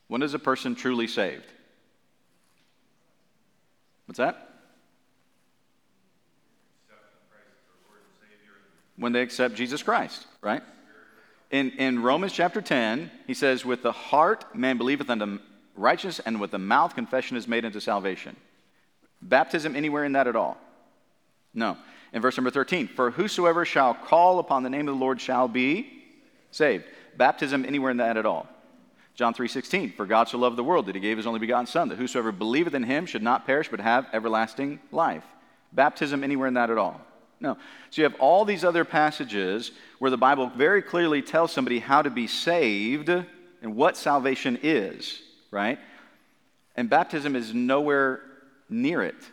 When 0.08 0.22
is 0.22 0.34
a 0.34 0.38
person 0.38 0.74
truly 0.74 1.06
saved? 1.06 1.46
What's 4.06 4.18
that? 4.18 4.50
When 8.96 9.12
they 9.12 9.22
accept 9.22 9.56
Jesus 9.56 9.82
Christ, 9.82 10.26
right? 10.40 10.62
In, 11.54 11.70
in 11.78 12.02
Romans 12.02 12.32
chapter 12.32 12.60
10, 12.60 13.12
he 13.28 13.32
says, 13.32 13.64
With 13.64 13.84
the 13.84 13.92
heart 13.92 14.56
man 14.56 14.76
believeth 14.76 15.08
unto 15.08 15.38
righteousness, 15.76 16.18
and 16.26 16.40
with 16.40 16.50
the 16.50 16.58
mouth 16.58 16.96
confession 16.96 17.36
is 17.36 17.46
made 17.46 17.64
unto 17.64 17.78
salvation. 17.78 18.34
Baptism 19.22 19.76
anywhere 19.76 20.04
in 20.04 20.10
that 20.14 20.26
at 20.26 20.34
all? 20.34 20.56
No. 21.54 21.76
In 22.12 22.20
verse 22.20 22.36
number 22.36 22.50
13, 22.50 22.88
For 22.88 23.12
whosoever 23.12 23.64
shall 23.64 23.94
call 23.94 24.40
upon 24.40 24.64
the 24.64 24.68
name 24.68 24.88
of 24.88 24.96
the 24.96 25.00
Lord 25.00 25.20
shall 25.20 25.46
be 25.46 26.02
saved. 26.50 26.86
Baptism 27.16 27.64
anywhere 27.64 27.92
in 27.92 27.98
that 27.98 28.16
at 28.16 28.26
all? 28.26 28.48
John 29.14 29.32
3:16 29.32 29.94
For 29.94 30.06
God 30.06 30.28
so 30.28 30.38
loved 30.38 30.56
the 30.56 30.64
world 30.64 30.86
that 30.86 30.96
he 30.96 31.00
gave 31.00 31.18
his 31.18 31.26
only 31.26 31.38
begotten 31.38 31.66
son 31.66 31.88
that 31.88 31.98
whosoever 31.98 32.32
believeth 32.32 32.74
in 32.74 32.82
him 32.82 33.06
should 33.06 33.22
not 33.22 33.46
perish 33.46 33.68
but 33.68 33.78
have 33.78 34.08
everlasting 34.12 34.80
life. 34.90 35.22
Baptism 35.72 36.24
anywhere 36.24 36.48
in 36.48 36.54
that 36.54 36.70
at 36.70 36.78
all? 36.78 37.00
No. 37.44 37.58
So 37.90 38.00
you 38.00 38.04
have 38.04 38.18
all 38.20 38.46
these 38.46 38.64
other 38.64 38.86
passages 38.86 39.70
where 39.98 40.10
the 40.10 40.16
Bible 40.16 40.50
very 40.56 40.80
clearly 40.80 41.20
tells 41.20 41.52
somebody 41.52 41.78
how 41.78 42.00
to 42.00 42.08
be 42.08 42.26
saved 42.26 43.10
and 43.10 43.76
what 43.76 43.98
salvation 43.98 44.58
is, 44.62 45.20
right? 45.50 45.78
And 46.74 46.88
baptism 46.88 47.36
is 47.36 47.52
nowhere 47.52 48.22
near 48.70 49.02
it. 49.02 49.28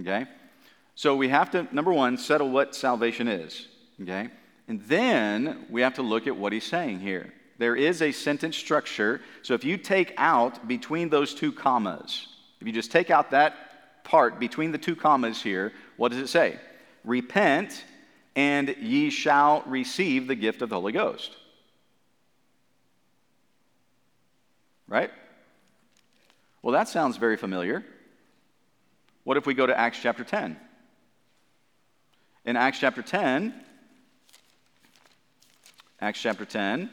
Okay? 0.00 0.24
So 0.94 1.16
we 1.16 1.28
have 1.28 1.50
to 1.50 1.68
number 1.70 1.92
1 1.92 2.16
settle 2.16 2.50
what 2.50 2.74
salvation 2.74 3.28
is, 3.28 3.68
okay? 4.00 4.30
And 4.66 4.80
then 4.84 5.66
we 5.68 5.82
have 5.82 5.94
to 5.94 6.02
look 6.02 6.26
at 6.26 6.34
what 6.34 6.54
he's 6.54 6.64
saying 6.64 7.00
here. 7.00 7.30
There 7.58 7.76
is 7.76 8.00
a 8.00 8.10
sentence 8.10 8.56
structure. 8.56 9.20
So 9.42 9.52
if 9.52 9.64
you 9.64 9.76
take 9.76 10.14
out 10.16 10.66
between 10.66 11.10
those 11.10 11.34
two 11.34 11.52
commas, 11.52 12.26
if 12.60 12.66
you 12.66 12.72
just 12.72 12.90
take 12.90 13.10
out 13.10 13.32
that 13.32 14.02
part 14.02 14.40
between 14.40 14.72
the 14.72 14.78
two 14.78 14.96
commas 14.96 15.42
here, 15.42 15.72
what 15.98 16.10
does 16.10 16.20
it 16.20 16.28
say? 16.28 16.58
Repent, 17.04 17.84
and 18.34 18.74
ye 18.80 19.10
shall 19.10 19.62
receive 19.66 20.26
the 20.26 20.34
gift 20.34 20.62
of 20.62 20.70
the 20.70 20.76
Holy 20.76 20.92
Ghost. 20.92 21.36
Right? 24.88 25.10
Well, 26.62 26.72
that 26.72 26.88
sounds 26.88 27.16
very 27.18 27.36
familiar. 27.36 27.84
What 29.24 29.36
if 29.36 29.46
we 29.46 29.54
go 29.54 29.66
to 29.66 29.78
Acts 29.78 29.98
chapter 30.02 30.24
10? 30.24 30.56
In 32.46 32.56
Acts 32.56 32.78
chapter 32.78 33.02
10, 33.02 33.54
Acts 36.00 36.20
chapter 36.20 36.44
10, 36.44 36.90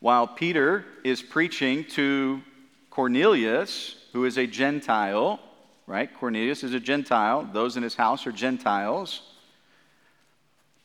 while 0.00 0.26
Peter 0.26 0.84
is 1.02 1.22
preaching 1.22 1.84
to 1.84 2.42
Cornelius, 2.90 3.96
who 4.12 4.26
is 4.26 4.36
a 4.36 4.46
Gentile, 4.46 5.40
right? 5.86 6.12
Cornelius 6.12 6.62
is 6.62 6.74
a 6.74 6.80
Gentile. 6.80 7.48
Those 7.52 7.76
in 7.76 7.82
his 7.82 7.94
house 7.94 8.26
are 8.26 8.32
Gentiles. 8.32 9.22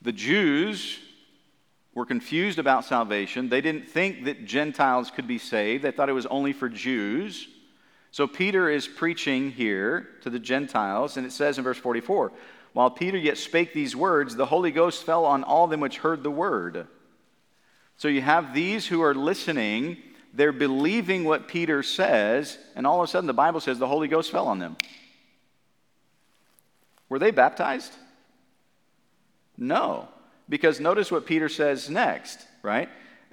The 0.01 0.11
Jews 0.11 0.99
were 1.93 2.05
confused 2.05 2.59
about 2.59 2.85
salvation. 2.85 3.49
They 3.49 3.61
didn't 3.61 3.89
think 3.89 4.25
that 4.25 4.45
Gentiles 4.45 5.11
could 5.11 5.27
be 5.27 5.37
saved, 5.37 5.83
they 5.83 5.91
thought 5.91 6.09
it 6.09 6.13
was 6.13 6.25
only 6.27 6.53
for 6.53 6.69
Jews. 6.69 7.47
So 8.11 8.25
Peter 8.25 8.69
is 8.69 8.87
preaching 8.87 9.51
here 9.51 10.07
to 10.21 10.29
the 10.29 10.39
Gentiles, 10.39 11.17
and 11.17 11.25
it 11.25 11.31
says 11.31 11.57
in 11.57 11.63
verse 11.63 11.77
44 11.77 12.31
While 12.73 12.89
Peter 12.89 13.17
yet 13.17 13.37
spake 13.37 13.73
these 13.73 13.95
words, 13.95 14.35
the 14.35 14.45
Holy 14.45 14.71
Ghost 14.71 15.03
fell 15.03 15.25
on 15.25 15.43
all 15.43 15.67
them 15.67 15.79
which 15.79 15.99
heard 15.99 16.23
the 16.23 16.31
word. 16.31 16.87
So 17.97 18.07
you 18.07 18.21
have 18.21 18.53
these 18.53 18.87
who 18.87 19.01
are 19.01 19.13
listening, 19.13 19.97
they're 20.33 20.51
believing 20.51 21.23
what 21.23 21.47
Peter 21.47 21.83
says, 21.83 22.57
and 22.75 22.85
all 22.85 23.01
of 23.01 23.07
a 23.07 23.11
sudden 23.11 23.27
the 23.27 23.33
Bible 23.33 23.59
says 23.59 23.79
the 23.79 23.87
Holy 23.87 24.07
Ghost 24.07 24.31
fell 24.31 24.47
on 24.47 24.59
them. 24.59 24.77
Were 27.09 27.19
they 27.19 27.31
baptized? 27.31 27.93
No, 29.57 30.07
because 30.47 30.79
notice 30.79 31.11
what 31.11 31.25
Peter 31.25 31.49
says 31.49 31.89
next, 31.89 32.39
right? 32.61 32.89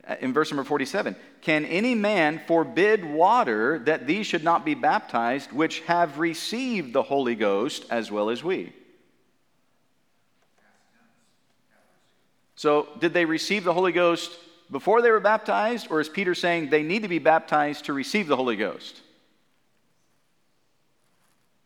Uh, 0.08 0.16
in 0.20 0.32
verse 0.32 0.50
number 0.50 0.64
47 0.64 1.16
Can 1.42 1.64
any 1.64 1.94
man 1.94 2.40
forbid 2.46 3.04
water 3.04 3.78
that 3.80 4.06
these 4.06 4.26
should 4.26 4.44
not 4.44 4.64
be 4.64 4.74
baptized, 4.74 5.52
which 5.52 5.80
have 5.80 6.18
received 6.18 6.92
the 6.92 7.02
Holy 7.02 7.34
Ghost 7.34 7.84
as 7.90 8.10
well 8.10 8.30
as 8.30 8.42
we? 8.42 8.72
So, 12.56 12.88
did 13.00 13.12
they 13.12 13.26
receive 13.26 13.64
the 13.64 13.74
Holy 13.74 13.92
Ghost 13.92 14.32
before 14.70 15.02
they 15.02 15.10
were 15.10 15.20
baptized, 15.20 15.88
or 15.90 16.00
is 16.00 16.08
Peter 16.08 16.34
saying 16.34 16.70
they 16.70 16.82
need 16.82 17.02
to 17.02 17.08
be 17.08 17.18
baptized 17.18 17.84
to 17.86 17.92
receive 17.92 18.26
the 18.26 18.36
Holy 18.36 18.56
Ghost? 18.56 19.00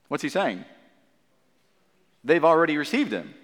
What's 0.09 0.23
he 0.23 0.29
saying? 0.29 0.65
They've 2.25 2.45
already 2.45 2.77
received 2.77 3.13
him. 3.13 3.35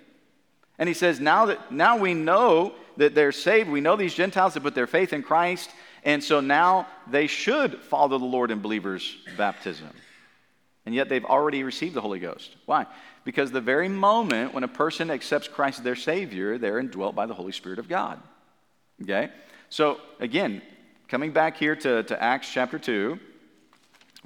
And 0.78 0.88
he 0.88 0.94
says, 0.94 1.20
now 1.20 1.46
that 1.46 1.72
now 1.72 1.96
we 1.96 2.12
know 2.12 2.74
that 2.98 3.14
they're 3.14 3.32
saved, 3.32 3.70
we 3.70 3.80
know 3.80 3.96
these 3.96 4.14
Gentiles 4.14 4.54
have 4.54 4.62
put 4.62 4.74
their 4.74 4.86
faith 4.86 5.12
in 5.12 5.22
Christ, 5.22 5.70
and 6.04 6.22
so 6.22 6.40
now 6.40 6.86
they 7.10 7.26
should 7.26 7.80
follow 7.82 8.18
the 8.18 8.24
Lord 8.24 8.50
in 8.50 8.60
believers' 8.60 9.16
baptism. 9.36 9.88
And 10.84 10.94
yet 10.94 11.08
they've 11.08 11.24
already 11.24 11.62
received 11.62 11.94
the 11.94 12.00
Holy 12.00 12.20
Ghost. 12.20 12.54
Why? 12.66 12.86
Because 13.24 13.50
the 13.50 13.60
very 13.60 13.88
moment 13.88 14.54
when 14.54 14.62
a 14.62 14.68
person 14.68 15.10
accepts 15.10 15.48
Christ 15.48 15.78
as 15.78 15.84
their 15.84 15.96
Savior, 15.96 16.58
they're 16.58 16.78
indwelt 16.78 17.14
by 17.14 17.26
the 17.26 17.34
Holy 17.34 17.52
Spirit 17.52 17.78
of 17.78 17.88
God. 17.88 18.20
Okay? 19.02 19.30
So, 19.68 20.00
again, 20.20 20.62
coming 21.08 21.32
back 21.32 21.56
here 21.56 21.74
to, 21.76 22.02
to 22.04 22.22
Acts 22.22 22.50
chapter 22.52 22.78
2, 22.78 23.18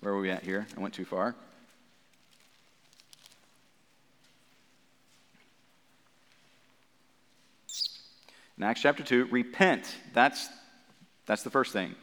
where 0.00 0.12
are 0.12 0.20
we 0.20 0.30
at 0.30 0.42
here? 0.42 0.66
I 0.76 0.80
went 0.80 0.94
too 0.94 1.04
far. 1.04 1.34
In 8.58 8.64
Acts 8.64 8.82
chapter 8.82 9.02
2, 9.02 9.28
repent. 9.30 9.96
That's, 10.12 10.48
that's 11.24 11.42
the 11.42 11.50
first 11.50 11.72
thing, 11.72 11.94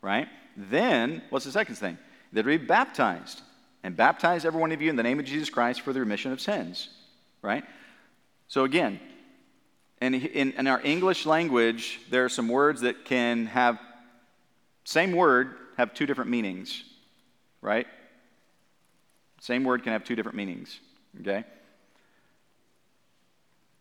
right? 0.00 0.28
Then, 0.56 1.22
what's 1.28 1.44
the 1.44 1.52
second 1.52 1.74
thing? 1.74 1.98
That 2.32 2.46
be 2.46 2.56
baptized. 2.56 3.42
And 3.82 3.96
baptize 3.96 4.44
every 4.44 4.60
one 4.60 4.72
of 4.72 4.82
you 4.82 4.90
in 4.90 4.96
the 4.96 5.02
name 5.02 5.20
of 5.20 5.26
Jesus 5.26 5.48
Christ 5.48 5.82
for 5.82 5.92
the 5.92 6.00
remission 6.00 6.32
of 6.32 6.40
sins, 6.40 6.88
right? 7.40 7.62
So, 8.48 8.64
again, 8.64 8.98
and 10.00 10.14
in, 10.14 10.52
in 10.52 10.66
our 10.66 10.80
English 10.82 11.24
language, 11.24 12.00
there 12.10 12.24
are 12.24 12.28
some 12.28 12.48
words 12.48 12.82
that 12.82 13.04
can 13.04 13.46
have, 13.46 13.78
same 14.84 15.12
word, 15.12 15.54
have 15.76 15.94
two 15.94 16.06
different 16.06 16.30
meanings, 16.30 16.84
right? 17.62 17.86
Same 19.40 19.64
word 19.64 19.82
can 19.82 19.92
have 19.92 20.04
two 20.04 20.14
different 20.14 20.36
meanings, 20.36 20.80
okay? 21.20 21.44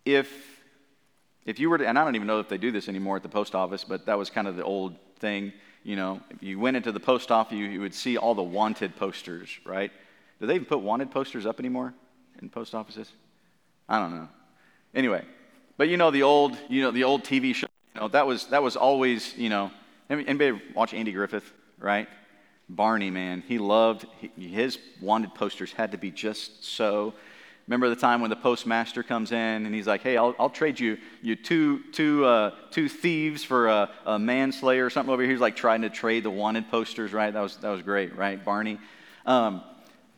If, 0.06 0.32
if 1.46 1.60
you 1.60 1.70
were 1.70 1.78
to, 1.78 1.88
and 1.88 2.00
I 2.00 2.06
don't 2.06 2.16
even 2.16 2.28
know 2.28 2.40
if 2.40 2.48
they 2.48 2.58
do 2.58 2.72
this 2.72 2.88
anymore 2.88 3.18
at 3.18 3.24
the 3.24 3.30
post 3.30 3.56
office, 3.56 3.84
but 3.84 4.06
that 4.06 4.18
was 4.18 4.30
kind 4.30 4.48
of 4.48 4.56
the 4.56 4.64
old 4.64 4.96
thing, 5.20 5.52
you 5.84 5.96
know, 5.96 6.22
if 6.30 6.42
you 6.42 6.60
went 6.60 6.78
into 6.78 6.92
the 6.92 7.00
post 7.00 7.32
office, 7.32 7.58
you, 7.58 7.66
you 7.66 7.82
would 7.82 7.94
see 7.94 8.18
all 8.18 8.36
the 8.36 8.44
wanted 8.44 8.96
posters, 8.96 9.50
right? 9.66 9.92
Do 10.40 10.48
they 10.48 10.56
even 10.56 10.66
put 10.66 10.80
wanted 10.80 11.12
posters 11.12 11.46
up 11.46 11.60
anymore 11.60 11.94
in 12.42 12.50
post 12.50 12.74
offices? 12.74 13.12
I 13.88 14.00
don't 14.00 14.16
know. 14.16 14.28
Anyway, 14.94 15.26
but 15.78 15.90
you 15.90 15.98
know 15.98 16.12
the 16.12 16.24
old, 16.24 16.58
you 16.70 16.82
know 16.82 16.92
the 16.92 17.04
old 17.04 17.24
TV 17.24 17.54
show. 17.54 17.68
You 17.94 18.02
know 18.02 18.08
that 18.10 18.28
was 18.28 18.48
that 18.48 18.64
was 18.64 18.76
always, 18.76 19.36
you 19.38 19.50
know. 19.50 19.72
Anybody 20.10 20.62
watch 20.76 20.94
Andy 20.94 21.12
Griffith, 21.12 21.52
right? 21.80 22.08
Barney, 22.70 23.12
man, 23.12 23.44
he 23.48 23.58
loved 23.58 24.06
his 24.38 24.80
wanted 25.02 25.34
posters 25.36 25.72
had 25.72 25.92
to 25.92 25.98
be 25.98 26.12
just 26.12 26.64
so. 26.64 27.14
Remember 27.68 27.90
the 27.90 27.96
time 27.96 28.22
when 28.22 28.30
the 28.30 28.36
postmaster 28.36 29.02
comes 29.02 29.32
in 29.32 29.66
and 29.66 29.74
he's 29.74 29.88
like, 29.88 30.02
"Hey, 30.02 30.18
I'll, 30.18 30.36
I'll 30.40 30.50
trade 30.50 30.80
you 30.80 30.98
you 31.22 31.36
two 31.36 31.80
two 31.92 32.26
uh, 32.26 32.52
two 32.72 32.88
thieves 32.88 33.44
for 33.44 33.68
a, 33.68 33.90
a 34.06 34.20
manslayer 34.20 34.86
or 34.86 34.90
something 34.90 35.12
over 35.12 35.22
here." 35.24 35.32
He's 35.32 35.42
like 35.42 35.56
trying 35.56 35.82
to 35.82 35.90
trade 35.90 36.24
the 36.24 36.30
wanted 36.30 36.70
posters, 36.70 37.14
right? 37.14 37.34
That 37.34 37.42
was 37.42 37.58
that 37.58 37.70
was 37.70 37.82
great, 37.82 38.16
right, 38.16 38.44
Barney? 38.44 38.80
Um, 39.26 39.64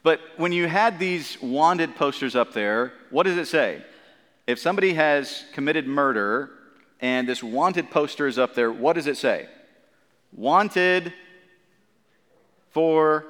but 0.04 0.20
when 0.38 0.52
you 0.52 0.68
had 0.68 1.00
these 1.00 1.42
wanted 1.42 1.96
posters 1.96 2.36
up 2.36 2.54
there, 2.54 2.94
what 3.10 3.24
does 3.24 3.38
it 3.38 3.48
say? 3.48 3.84
If 4.48 4.58
somebody 4.58 4.94
has 4.94 5.44
committed 5.52 5.86
murder 5.86 6.50
and 7.02 7.28
this 7.28 7.44
wanted 7.44 7.92
poster 7.92 8.28
is 8.28 8.40
up 8.40 8.56
there, 8.56 8.72
what 8.72 8.94
does 8.94 9.06
it 9.06 9.18
say? 9.18 9.48
Wanted 10.32 11.14
for 12.72 13.26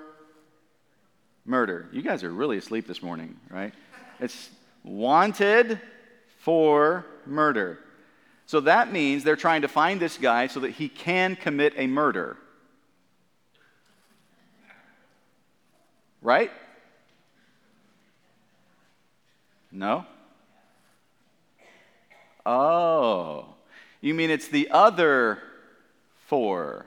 murder. 1.43 1.89
You 1.91 2.03
guys 2.03 2.23
are 2.23 2.31
really 2.31 2.57
asleep 2.57 2.87
this 2.87 3.01
morning, 3.01 3.37
right? 3.49 3.73
It's 4.19 4.49
wanted 4.83 5.81
for 6.39 7.05
murder. 7.25 7.79
So 8.45 8.61
that 8.61 8.93
means 8.93 9.23
they're 9.23 9.35
trying 9.35 9.63
to 9.63 9.67
find 9.67 9.99
this 9.99 10.17
guy 10.17 10.47
so 10.47 10.61
that 10.61 10.71
he 10.71 10.87
can 10.87 11.35
commit 11.35 11.73
a 11.77 11.87
murder. 11.87 12.37
Right? 16.21 16.51
No? 19.71 20.05
Oh, 22.49 23.43
you 23.99 24.13
mean 24.13 24.29
it's 24.29 24.47
the 24.47 24.69
other 24.71 25.39
for? 26.27 26.85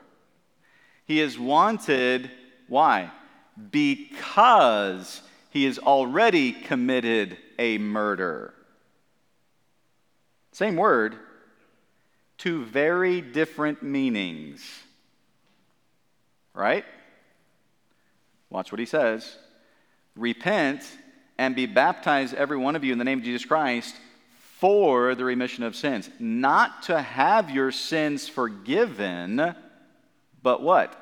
He 1.05 1.21
is 1.21 1.39
wanted, 1.39 2.31
why? 2.67 3.11
Because 3.71 5.21
he 5.51 5.65
has 5.65 5.79
already 5.79 6.53
committed 6.53 7.37
a 7.59 7.77
murder. 7.77 8.55
Same 10.53 10.77
word, 10.77 11.17
two 12.39 12.65
very 12.65 13.21
different 13.21 13.83
meanings. 13.83 14.63
Right? 16.55 16.87
Watch 18.49 18.73
what 18.73 18.79
he 18.79 18.87
says. 18.87 19.37
Repent 20.17 20.83
and 21.37 21.55
be 21.55 21.67
baptized, 21.67 22.35
every 22.35 22.57
one 22.57 22.77
of 22.77 22.83
you, 22.83 22.95
in 22.95 22.99
the 22.99 23.05
name 23.05 23.19
of 23.19 23.25
Jesus 23.25 23.45
Christ 23.45 23.95
for 24.61 25.15
the 25.15 25.25
remission 25.25 25.65
of 25.65 25.75
sins. 25.75 26.11
Not 26.19 26.85
to 26.85 27.01
have 27.01 27.51
your 27.51 27.73
sins 27.73 28.29
forgiven, 28.29 29.55
but 30.43 30.63
what? 30.63 30.95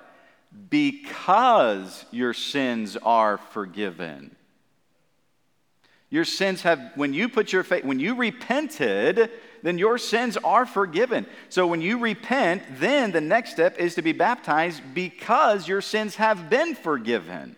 Because 0.70 2.04
your 2.12 2.32
sins 2.32 2.96
are 2.96 3.36
forgiven. 3.36 4.34
Your 6.08 6.24
sins 6.24 6.62
have, 6.62 6.80
when 6.94 7.12
you 7.12 7.28
put 7.28 7.52
your 7.52 7.64
faith, 7.64 7.84
when 7.84 7.98
you 7.98 8.14
repented, 8.14 9.30
then 9.62 9.76
your 9.76 9.98
sins 9.98 10.36
are 10.38 10.64
forgiven. 10.64 11.26
So 11.48 11.66
when 11.66 11.82
you 11.82 11.98
repent, 11.98 12.62
then 12.78 13.10
the 13.10 13.20
next 13.20 13.50
step 13.50 13.78
is 13.78 13.96
to 13.96 14.02
be 14.02 14.12
baptized 14.12 14.82
because 14.94 15.68
your 15.68 15.82
sins 15.82 16.14
have 16.14 16.48
been 16.48 16.76
forgiven. 16.76 17.56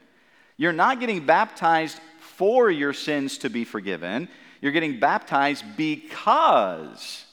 You're 0.56 0.72
not 0.72 0.98
getting 0.98 1.26
baptized 1.26 2.00
for 2.20 2.70
your 2.70 2.94
sins 2.94 3.38
to 3.38 3.50
be 3.50 3.64
forgiven. 3.64 4.28
You're 4.60 4.72
getting 4.72 5.00
baptized 5.00 5.64
because 5.76 7.24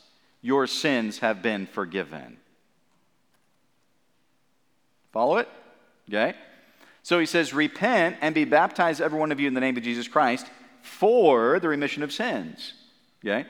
your 0.41 0.67
sins 0.67 1.19
have 1.19 1.41
been 1.41 1.67
forgiven. 1.67 2.37
Follow 5.11 5.37
it? 5.37 5.49
Okay? 6.09 6.35
So 7.03 7.19
he 7.19 7.25
says, 7.25 7.53
Repent 7.53 8.17
and 8.21 8.33
be 8.33 8.45
baptized, 8.45 9.01
every 9.01 9.19
one 9.19 9.31
of 9.31 9.39
you, 9.39 9.47
in 9.47 9.53
the 9.53 9.61
name 9.61 9.77
of 9.77 9.83
Jesus 9.83 10.07
Christ 10.07 10.47
for 10.87 11.59
the 11.59 11.67
remission 11.67 12.03
of 12.03 12.11
sins. 12.11 12.73
Okay? 13.23 13.47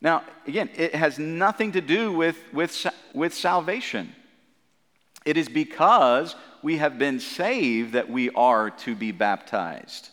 Now, 0.00 0.22
again, 0.46 0.70
it 0.76 0.94
has 0.94 1.18
nothing 1.18 1.72
to 1.72 1.80
do 1.80 2.12
with, 2.12 2.36
with, 2.52 2.86
with 3.14 3.34
salvation. 3.34 4.14
It 5.24 5.36
is 5.36 5.48
because 5.48 6.36
we 6.62 6.76
have 6.76 6.98
been 6.98 7.20
saved 7.20 7.94
that 7.94 8.08
we 8.08 8.30
are 8.30 8.70
to 8.70 8.94
be 8.94 9.12
baptized. 9.12 10.10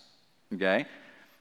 Okay? 0.53 0.85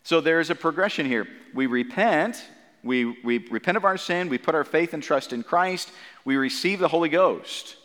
So 0.05 0.21
there 0.21 0.39
is 0.39 0.51
a 0.51 0.55
progression 0.55 1.07
here. 1.07 1.27
We 1.55 1.67
repent, 1.67 2.45
we, 2.83 3.05
we 3.23 3.39
repent 3.39 3.77
of 3.79 3.85
our 3.85 3.97
sin, 3.97 4.29
we 4.29 4.39
put 4.39 4.55
our 4.55 4.65
faith 4.65 4.93
and 4.93 5.03
trust 5.03 5.33
in 5.33 5.43
Christ, 5.43 5.91
we 6.25 6.37
receive 6.37 6.79
the 6.79 6.89
Holy 6.89 7.09
Ghost. 7.09 7.77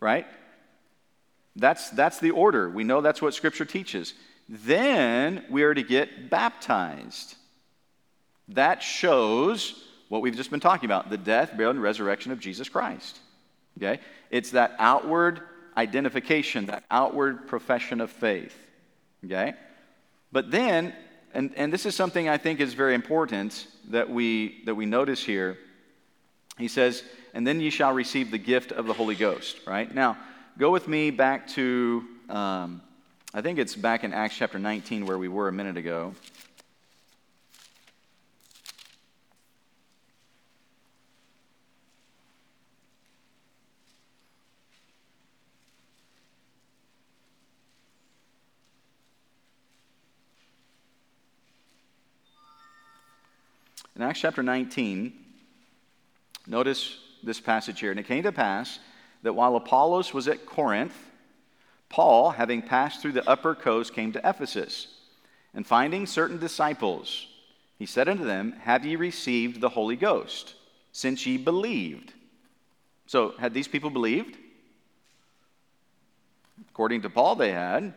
Right? 0.00 0.26
That's, 1.56 1.90
that's 1.90 2.18
the 2.18 2.32
order. 2.32 2.68
We 2.68 2.82
know 2.82 3.00
that's 3.00 3.22
what 3.22 3.34
Scripture 3.34 3.64
teaches. 3.64 4.14
Then 4.48 5.44
we 5.48 5.62
are 5.62 5.72
to 5.72 5.82
get 5.82 6.28
baptized. 6.28 7.36
That 8.48 8.82
shows 8.82 9.80
what 10.08 10.22
we've 10.22 10.36
just 10.36 10.50
been 10.50 10.60
talking 10.60 10.86
about 10.86 11.08
the 11.08 11.16
death, 11.16 11.52
burial, 11.52 11.70
and 11.70 11.80
resurrection 11.80 12.32
of 12.32 12.40
Jesus 12.40 12.68
Christ. 12.68 13.20
Okay? 13.78 14.00
It's 14.30 14.50
that 14.50 14.74
outward 14.80 15.40
identification, 15.76 16.66
that 16.66 16.84
outward 16.90 17.46
profession 17.46 18.00
of 18.00 18.10
faith. 18.10 18.56
Okay? 19.24 19.54
But 20.34 20.50
then, 20.50 20.92
and, 21.32 21.52
and 21.54 21.72
this 21.72 21.86
is 21.86 21.94
something 21.94 22.28
I 22.28 22.38
think 22.38 22.58
is 22.58 22.74
very 22.74 22.96
important 22.96 23.68
that 23.90 24.10
we, 24.10 24.62
that 24.66 24.74
we 24.74 24.84
notice 24.84 25.22
here. 25.22 25.56
He 26.58 26.66
says, 26.66 27.04
and 27.34 27.46
then 27.46 27.60
ye 27.60 27.70
shall 27.70 27.92
receive 27.92 28.32
the 28.32 28.38
gift 28.38 28.72
of 28.72 28.86
the 28.86 28.92
Holy 28.92 29.14
Ghost, 29.14 29.60
right? 29.64 29.94
Now, 29.94 30.18
go 30.58 30.72
with 30.72 30.88
me 30.88 31.12
back 31.12 31.46
to, 31.50 32.04
um, 32.28 32.82
I 33.32 33.42
think 33.42 33.60
it's 33.60 33.76
back 33.76 34.02
in 34.02 34.12
Acts 34.12 34.36
chapter 34.36 34.58
19 34.58 35.06
where 35.06 35.18
we 35.18 35.28
were 35.28 35.46
a 35.46 35.52
minute 35.52 35.76
ago. 35.76 36.14
In 53.96 54.02
Acts 54.02 54.20
chapter 54.20 54.42
19, 54.42 55.12
notice 56.46 56.98
this 57.22 57.40
passage 57.40 57.80
here. 57.80 57.90
And 57.90 58.00
it 58.00 58.06
came 58.06 58.24
to 58.24 58.32
pass 58.32 58.80
that 59.22 59.34
while 59.34 59.54
Apollos 59.56 60.12
was 60.12 60.26
at 60.26 60.46
Corinth, 60.46 60.96
Paul, 61.88 62.30
having 62.30 62.60
passed 62.60 63.00
through 63.00 63.12
the 63.12 63.28
upper 63.28 63.54
coast, 63.54 63.94
came 63.94 64.12
to 64.12 64.28
Ephesus. 64.28 64.88
And 65.54 65.64
finding 65.64 66.06
certain 66.06 66.38
disciples, 66.38 67.28
he 67.78 67.86
said 67.86 68.08
unto 68.08 68.24
them, 68.24 68.52
Have 68.62 68.84
ye 68.84 68.96
received 68.96 69.60
the 69.60 69.68
Holy 69.68 69.96
Ghost, 69.96 70.54
since 70.90 71.24
ye 71.24 71.38
believed? 71.38 72.12
So, 73.06 73.34
had 73.38 73.54
these 73.54 73.68
people 73.68 73.90
believed? 73.90 74.36
According 76.70 77.02
to 77.02 77.10
Paul, 77.10 77.36
they 77.36 77.52
had. 77.52 77.94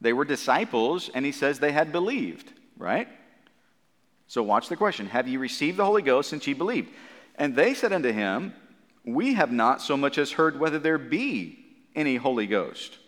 They 0.00 0.12
were 0.12 0.26
disciples, 0.26 1.10
and 1.14 1.24
he 1.24 1.32
says 1.32 1.58
they 1.58 1.72
had 1.72 1.90
believed, 1.90 2.52
right? 2.76 3.08
So 4.28 4.42
watch 4.42 4.68
the 4.68 4.76
question 4.76 5.06
Have 5.06 5.26
ye 5.26 5.36
received 5.36 5.78
the 5.78 5.84
Holy 5.84 6.02
Ghost 6.02 6.30
since 6.30 6.46
ye 6.46 6.54
believed? 6.54 6.90
And 7.36 7.56
they 7.56 7.74
said 7.74 7.92
unto 7.92 8.12
him, 8.12 8.54
We 9.04 9.34
have 9.34 9.50
not 9.50 9.82
so 9.82 9.96
much 9.96 10.18
as 10.18 10.32
heard 10.32 10.60
whether 10.60 10.78
there 10.78 10.98
be 10.98 11.58
any 11.96 12.16
Holy 12.16 12.46
Ghost. 12.46 12.98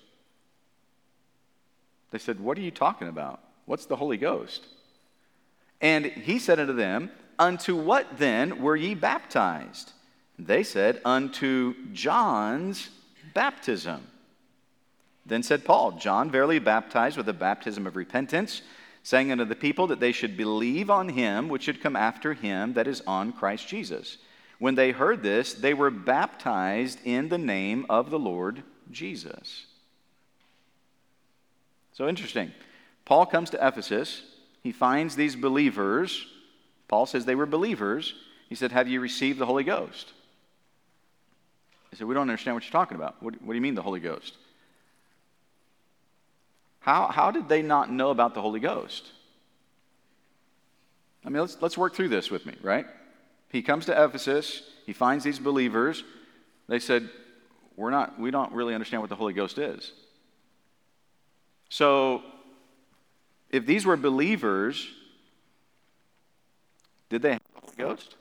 They 2.10 2.18
said, 2.18 2.40
What 2.40 2.58
are 2.58 2.62
you 2.62 2.70
talking 2.70 3.08
about? 3.08 3.40
What's 3.66 3.86
the 3.86 3.96
Holy 3.96 4.16
Ghost? 4.16 4.66
And 5.80 6.06
he 6.06 6.38
said 6.38 6.58
unto 6.58 6.72
them, 6.72 7.10
Unto 7.38 7.76
what 7.76 8.18
then 8.18 8.60
were 8.60 8.76
ye 8.76 8.94
baptized? 8.94 9.92
They 10.38 10.62
said, 10.62 11.00
Unto 11.04 11.74
John's 11.92 12.88
baptism. 13.34 14.06
Then 15.26 15.42
said 15.42 15.64
Paul, 15.64 15.92
John 15.92 16.30
verily 16.30 16.58
baptized 16.58 17.16
with 17.16 17.26
the 17.26 17.32
baptism 17.32 17.86
of 17.86 17.94
repentance 17.94 18.62
saying 19.02 19.32
unto 19.32 19.44
the 19.44 19.54
people 19.54 19.86
that 19.88 20.00
they 20.00 20.12
should 20.12 20.36
believe 20.36 20.90
on 20.90 21.08
him 21.08 21.48
which 21.48 21.62
should 21.62 21.82
come 21.82 21.96
after 21.96 22.34
him, 22.34 22.74
that 22.74 22.86
is 22.86 23.02
on 23.06 23.32
Christ 23.32 23.68
Jesus. 23.68 24.18
When 24.58 24.74
they 24.74 24.92
heard 24.92 25.22
this, 25.22 25.54
they 25.54 25.72
were 25.72 25.90
baptized 25.90 26.98
in 27.04 27.28
the 27.28 27.38
name 27.38 27.86
of 27.88 28.10
the 28.10 28.18
Lord 28.18 28.62
Jesus. 28.90 29.66
So 31.92 32.08
interesting. 32.08 32.52
Paul 33.04 33.26
comes 33.26 33.50
to 33.50 33.66
Ephesus. 33.66 34.22
He 34.62 34.72
finds 34.72 35.16
these 35.16 35.34
believers. 35.34 36.26
Paul 36.88 37.06
says 37.06 37.24
they 37.24 37.34
were 37.34 37.46
believers. 37.46 38.14
He 38.48 38.54
said, 38.54 38.72
Have 38.72 38.88
you 38.88 39.00
received 39.00 39.38
the 39.38 39.46
Holy 39.46 39.64
Ghost? 39.64 40.12
He 41.90 41.96
said, 41.96 42.06
We 42.06 42.14
don't 42.14 42.22
understand 42.22 42.54
what 42.54 42.64
you're 42.64 42.72
talking 42.72 42.96
about. 42.96 43.22
What, 43.22 43.40
what 43.42 43.52
do 43.52 43.54
you 43.54 43.60
mean, 43.62 43.74
the 43.74 43.82
Holy 43.82 44.00
Ghost? 44.00 44.36
How, 46.80 47.08
how 47.08 47.30
did 47.30 47.48
they 47.48 47.62
not 47.62 47.90
know 47.90 48.10
about 48.10 48.34
the 48.34 48.40
Holy 48.40 48.60
Ghost? 48.60 49.12
I 51.24 51.28
mean, 51.28 51.40
let's, 51.40 51.56
let's 51.60 51.78
work 51.78 51.94
through 51.94 52.08
this 52.08 52.30
with 52.30 52.46
me, 52.46 52.54
right? 52.62 52.86
He 53.50 53.62
comes 53.62 53.86
to 53.86 54.04
Ephesus, 54.04 54.62
he 54.86 54.92
finds 54.92 55.24
these 55.24 55.38
believers. 55.38 56.02
They 56.68 56.78
said, 56.78 57.10
We're 57.76 57.90
not, 57.90 58.18
we 58.18 58.30
don't 58.30 58.52
really 58.52 58.74
understand 58.74 59.02
what 59.02 59.10
the 59.10 59.16
Holy 59.16 59.34
Ghost 59.34 59.58
is. 59.58 59.92
So, 61.68 62.22
if 63.50 63.66
these 63.66 63.84
were 63.84 63.96
believers, 63.96 64.88
did 67.10 67.22
they 67.22 67.32
have 67.32 67.42
the 67.54 67.60
Holy 67.60 67.76
Ghost? 67.76 68.16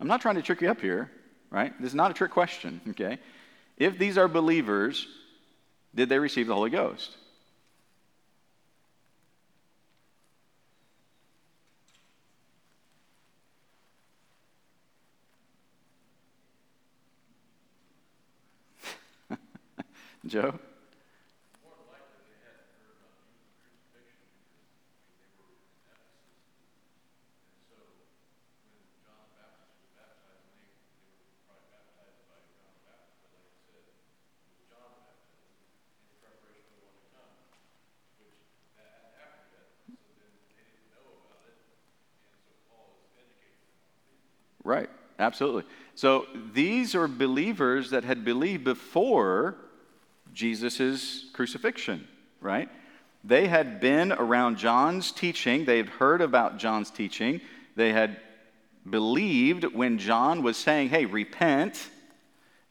I'm 0.00 0.08
not 0.08 0.20
trying 0.20 0.36
to 0.36 0.42
trick 0.42 0.60
you 0.60 0.70
up 0.70 0.80
here, 0.80 1.10
right? 1.50 1.72
This 1.80 1.88
is 1.88 1.94
not 1.94 2.10
a 2.10 2.14
trick 2.14 2.30
question, 2.30 2.80
okay? 2.90 3.18
If 3.78 3.96
these 3.96 4.18
are 4.18 4.26
believers, 4.26 5.06
did 5.94 6.08
they 6.08 6.18
receive 6.18 6.48
the 6.48 6.54
Holy 6.54 6.70
Ghost? 6.70 7.16
Joe? 20.26 20.58
Right, 44.68 44.90
absolutely. 45.18 45.62
So 45.94 46.26
these 46.52 46.94
are 46.94 47.08
believers 47.08 47.88
that 47.88 48.04
had 48.04 48.22
believed 48.22 48.64
before 48.64 49.56
Jesus' 50.34 51.24
crucifixion, 51.32 52.06
right? 52.42 52.68
They 53.24 53.46
had 53.46 53.80
been 53.80 54.12
around 54.12 54.58
John's 54.58 55.10
teaching, 55.10 55.64
they 55.64 55.78
had 55.78 55.88
heard 55.88 56.20
about 56.20 56.58
John's 56.58 56.90
teaching, 56.90 57.40
they 57.76 57.94
had 57.94 58.18
believed 58.88 59.64
when 59.64 59.96
John 59.96 60.42
was 60.42 60.58
saying, 60.58 60.90
hey, 60.90 61.06
repent, 61.06 61.88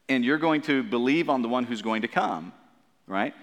and 0.08 0.24
you're 0.24 0.38
going 0.38 0.62
to 0.62 0.84
believe 0.84 1.28
on 1.28 1.42
the 1.42 1.48
one 1.48 1.64
who's 1.64 1.82
going 1.82 2.02
to 2.02 2.08
come, 2.08 2.52
right? 3.08 3.34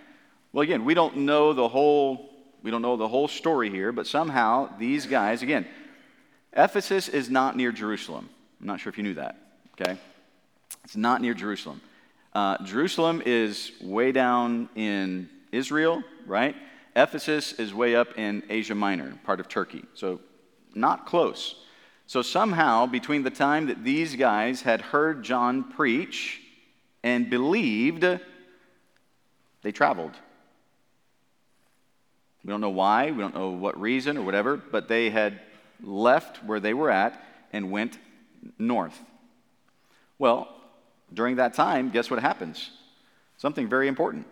Well, 0.53 0.61
again, 0.61 0.85
we 0.85 0.93
don't 0.93 1.17
know 1.17 1.51
the 1.51 1.67
whole 1.67 2.29
we 2.63 2.71
don't 2.71 2.81
know 2.81 2.95
the 2.95 3.09
whole 3.09 3.27
story 3.27 3.69
here, 3.69 3.91
but 3.91 4.07
somehow 4.07 4.69
these 4.79 5.05
guys, 5.07 5.43
again, 5.43 5.67
Ephesus 6.53 7.09
is 7.09 7.29
not 7.29 7.57
near 7.57 7.73
Jerusalem. 7.73 8.29
I'm 8.59 8.67
not 8.67 8.79
sure 8.79 8.89
if 8.89 8.97
you 8.97 9.03
knew 9.03 9.15
that, 9.15 9.37
okay? 9.79 9.97
It's 10.83 10.95
not 10.95 11.21
near 11.21 11.33
Jerusalem. 11.33 11.81
Uh, 12.33 12.63
Jerusalem 12.63 13.21
is 13.25 13.71
way 13.81 14.11
down 14.11 14.69
in 14.75 15.29
Israel, 15.51 16.03
right? 16.25 16.55
Ephesus 16.95 17.53
is 17.53 17.73
way 17.73 17.95
up 17.95 18.17
in 18.17 18.43
Asia 18.49 18.75
Minor, 18.75 19.17
part 19.23 19.39
of 19.39 19.47
Turkey. 19.47 19.85
So, 19.93 20.19
not 20.73 21.05
close. 21.05 21.55
So, 22.07 22.21
somehow, 22.21 22.85
between 22.85 23.23
the 23.23 23.29
time 23.29 23.67
that 23.67 23.83
these 23.83 24.15
guys 24.15 24.61
had 24.61 24.81
heard 24.81 25.23
John 25.23 25.63
preach 25.63 26.41
and 27.03 27.29
believed, 27.29 28.05
they 29.61 29.71
traveled. 29.71 30.13
We 32.43 32.51
don't 32.51 32.61
know 32.61 32.69
why, 32.69 33.11
we 33.11 33.17
don't 33.17 33.33
know 33.33 33.49
what 33.49 33.79
reason 33.79 34.17
or 34.17 34.21
whatever, 34.21 34.55
but 34.55 34.87
they 34.87 35.09
had 35.09 35.39
left 35.81 36.43
where 36.43 36.59
they 36.59 36.73
were 36.73 36.91
at 36.91 37.21
and 37.51 37.71
went 37.71 37.97
north. 38.57 38.99
Well, 40.17 40.47
during 41.13 41.37
that 41.37 41.53
time, 41.53 41.89
guess 41.89 42.09
what 42.09 42.19
happens? 42.19 42.71
Something 43.37 43.67
very 43.67 43.87
important. 43.87 44.25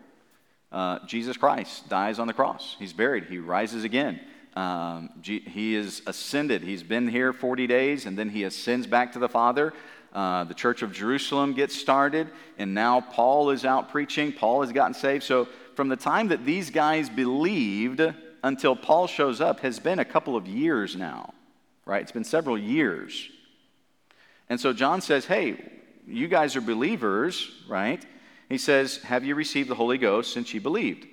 Uh, 0.71 0.99
Jesus 1.05 1.37
Christ 1.37 1.87
dies 1.89 2.19
on 2.19 2.27
the 2.27 2.33
cross. 2.33 2.75
He's 2.79 2.93
buried. 2.93 3.25
He 3.25 3.37
rises 3.37 3.83
again. 3.83 4.19
Um, 4.55 5.09
G- 5.21 5.39
he 5.41 5.75
is 5.75 6.01
ascended. 6.07 6.63
He's 6.63 6.83
been 6.83 7.07
here 7.07 7.33
40 7.33 7.67
days 7.67 8.05
and 8.05 8.17
then 8.17 8.29
he 8.29 8.43
ascends 8.43 8.87
back 8.87 9.13
to 9.13 9.19
the 9.19 9.29
Father. 9.29 9.73
Uh, 10.13 10.43
the 10.43 10.53
church 10.53 10.83
of 10.83 10.93
Jerusalem 10.93 11.53
gets 11.53 11.75
started, 11.75 12.29
and 12.59 12.75
now 12.75 13.01
Paul 13.01 13.49
is 13.49 13.65
out 13.65 13.89
preaching. 13.89 14.31
Paul 14.31 14.61
has 14.61 14.71
gotten 14.71 14.93
saved. 14.93 15.23
So 15.23 15.47
from 15.75 15.89
the 15.89 15.95
time 15.95 16.27
that 16.27 16.45
these 16.45 16.69
guys 16.69 17.09
believed 17.09 17.99
until 18.43 18.75
Paul 18.75 19.07
shows 19.07 19.41
up 19.41 19.61
has 19.61 19.79
been 19.79 19.97
a 19.97 20.05
couple 20.05 20.35
of 20.35 20.47
years 20.47 20.95
now, 20.95 21.33
right? 21.85 22.03
It's 22.03 22.11
been 22.11 22.23
several 22.23 22.59
years. 22.59 23.27
And 24.49 24.59
so 24.59 24.73
John 24.73 25.01
says, 25.01 25.25
Hey, 25.25 25.57
you 26.07 26.27
guys 26.27 26.55
are 26.55 26.61
believers, 26.61 27.51
right? 27.67 28.03
He 28.49 28.57
says, 28.57 28.97
Have 29.03 29.23
you 29.23 29.35
received 29.35 29.69
the 29.69 29.75
Holy 29.75 29.97
Ghost 29.97 30.33
since 30.33 30.53
you 30.53 30.61
believed? 30.61 31.07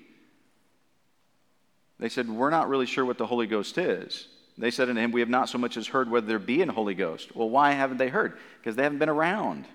They 1.98 2.08
said, 2.08 2.28
We're 2.28 2.50
not 2.50 2.68
really 2.68 2.86
sure 2.86 3.04
what 3.04 3.18
the 3.18 3.26
Holy 3.26 3.46
Ghost 3.46 3.78
is. 3.78 4.28
They 4.58 4.70
said 4.70 4.88
unto 4.88 5.00
him, 5.00 5.12
We 5.12 5.20
have 5.20 5.28
not 5.28 5.48
so 5.48 5.58
much 5.58 5.76
as 5.76 5.86
heard 5.86 6.10
whether 6.10 6.26
there 6.26 6.38
be 6.38 6.62
an 6.62 6.68
Holy 6.68 6.94
Ghost. 6.94 7.34
Well, 7.34 7.48
why 7.50 7.72
haven't 7.72 7.98
they 7.98 8.08
heard? 8.08 8.38
Because 8.58 8.76
they 8.76 8.82
haven't 8.82 8.98
been 8.98 9.08
around. 9.08 9.66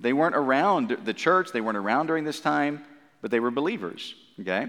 They 0.00 0.12
weren't 0.12 0.36
around 0.36 0.96
the 1.04 1.14
church, 1.14 1.52
they 1.52 1.60
weren't 1.60 1.76
around 1.76 2.06
during 2.06 2.24
this 2.24 2.40
time 2.40 2.84
but 3.22 3.30
they 3.30 3.40
were 3.40 3.50
believers. 3.50 4.14
Okay? 4.38 4.66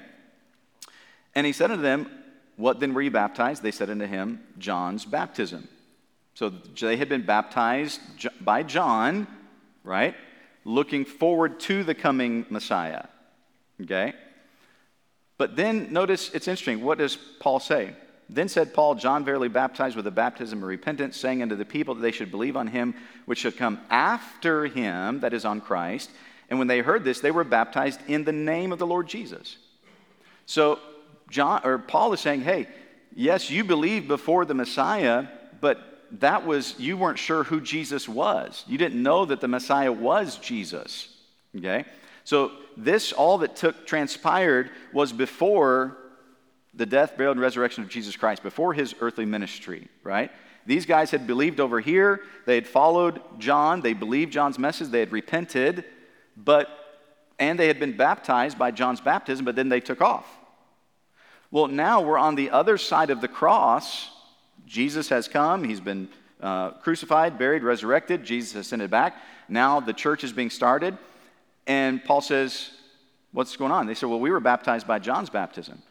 And 1.35 1.45
he 1.45 1.51
said 1.51 1.71
unto 1.71 1.83
them, 1.83 2.09
What 2.55 2.79
then 2.79 2.93
were 2.93 3.01
you 3.01 3.11
baptized? 3.11 3.63
They 3.63 3.71
said 3.71 3.89
unto 3.89 4.05
him, 4.05 4.41
John's 4.57 5.03
baptism. 5.03 5.67
So 6.33 6.49
they 6.49 6.97
had 6.97 7.09
been 7.09 7.25
baptized 7.25 8.01
by 8.41 8.63
John, 8.63 9.27
right? 9.83 10.15
Looking 10.65 11.05
forward 11.05 11.59
to 11.61 11.83
the 11.83 11.93
coming 11.93 12.45
Messiah. 12.49 13.05
Okay? 13.81 14.13
But 15.37 15.55
then 15.55 15.91
notice 15.91 16.31
it's 16.33 16.47
interesting. 16.47 16.83
What 16.83 16.97
does 16.97 17.17
Paul 17.39 17.59
say? 17.59 17.93
Then 18.29 18.47
said 18.47 18.73
Paul, 18.73 18.95
John 18.95 19.25
verily 19.25 19.49
baptized 19.49 19.95
with 19.95 20.05
the 20.05 20.11
baptism 20.11 20.59
of 20.59 20.67
repentance, 20.67 21.17
saying 21.17 21.41
unto 21.41 21.55
the 21.55 21.65
people 21.65 21.95
that 21.95 22.01
they 22.01 22.11
should 22.11 22.31
believe 22.31 22.55
on 22.55 22.67
him 22.67 22.95
which 23.25 23.39
should 23.39 23.57
come 23.57 23.79
after 23.89 24.65
him, 24.65 25.19
that 25.19 25.33
is 25.33 25.45
on 25.45 25.61
Christ. 25.61 26.09
And 26.49 26.57
when 26.57 26.67
they 26.67 26.79
heard 26.79 27.03
this, 27.03 27.19
they 27.19 27.31
were 27.31 27.43
baptized 27.43 27.99
in 28.07 28.23
the 28.23 28.31
name 28.31 28.71
of 28.71 28.79
the 28.79 28.87
Lord 28.87 29.07
Jesus. 29.07 29.57
So 30.45 30.79
John 31.29 31.61
or 31.63 31.77
Paul 31.77 32.13
is 32.13 32.21
saying, 32.21 32.41
hey, 32.41 32.67
yes, 33.15 33.49
you 33.49 33.63
believed 33.63 34.07
before 34.07 34.45
the 34.45 34.53
Messiah, 34.53 35.27
but 35.61 35.92
that 36.19 36.45
was 36.45 36.79
you 36.79 36.97
weren't 36.97 37.19
sure 37.19 37.43
who 37.43 37.61
Jesus 37.61 38.07
was. 38.07 38.63
You 38.67 38.77
didn't 38.77 39.01
know 39.01 39.25
that 39.25 39.41
the 39.41 39.47
Messiah 39.47 39.91
was 39.91 40.37
Jesus. 40.37 41.09
Okay? 41.57 41.85
So 42.23 42.51
this 42.77 43.11
all 43.11 43.39
that 43.39 43.55
took 43.55 43.85
transpired 43.85 44.71
was 44.91 45.11
before 45.11 45.97
the 46.73 46.85
death, 46.85 47.17
burial, 47.17 47.33
and 47.33 47.41
resurrection 47.41 47.83
of 47.83 47.89
Jesus 47.89 48.15
Christ, 48.15 48.41
before 48.41 48.73
his 48.73 48.95
earthly 48.99 49.25
ministry, 49.25 49.87
right? 50.03 50.31
These 50.65 50.85
guys 50.85 51.11
had 51.11 51.27
believed 51.27 51.59
over 51.59 51.79
here. 51.79 52.21
They 52.45 52.55
had 52.55 52.65
followed 52.65 53.21
John. 53.37 53.81
They 53.81 53.93
believed 53.93 54.31
John's 54.31 54.57
message. 54.57 54.87
They 54.87 55.01
had 55.01 55.11
repented 55.11 55.85
but 56.35 56.69
and 57.39 57.59
they 57.59 57.67
had 57.67 57.79
been 57.79 57.97
baptized 57.97 58.57
by 58.57 58.71
John's 58.71 59.01
baptism, 59.01 59.43
but 59.43 59.55
then 59.55 59.67
they 59.67 59.79
took 59.79 60.01
off. 60.01 60.25
Well, 61.51 61.67
now 61.67 62.01
we're 62.01 62.17
on 62.17 62.35
the 62.35 62.51
other 62.51 62.77
side 62.77 63.09
of 63.09 63.21
the 63.21 63.27
cross. 63.27 64.09
Jesus 64.65 65.09
has 65.09 65.27
come, 65.27 65.63
he's 65.63 65.81
been 65.81 66.09
uh, 66.41 66.71
crucified, 66.71 67.37
buried, 67.37 67.63
resurrected. 67.63 68.23
Jesus 68.23 68.55
ascended 68.55 68.91
back. 68.91 69.15
Now 69.47 69.79
the 69.79 69.93
church 69.93 70.23
is 70.23 70.33
being 70.33 70.49
started. 70.49 70.97
And 71.67 72.03
Paul 72.03 72.21
says, 72.21 72.71
What's 73.31 73.55
going 73.55 73.71
on? 73.71 73.87
They 73.87 73.95
said, 73.95 74.09
Well, 74.09 74.19
we 74.19 74.29
were 74.29 74.39
baptized 74.39 74.85
by 74.85 74.99
John's 74.99 75.29
baptism. 75.29 75.81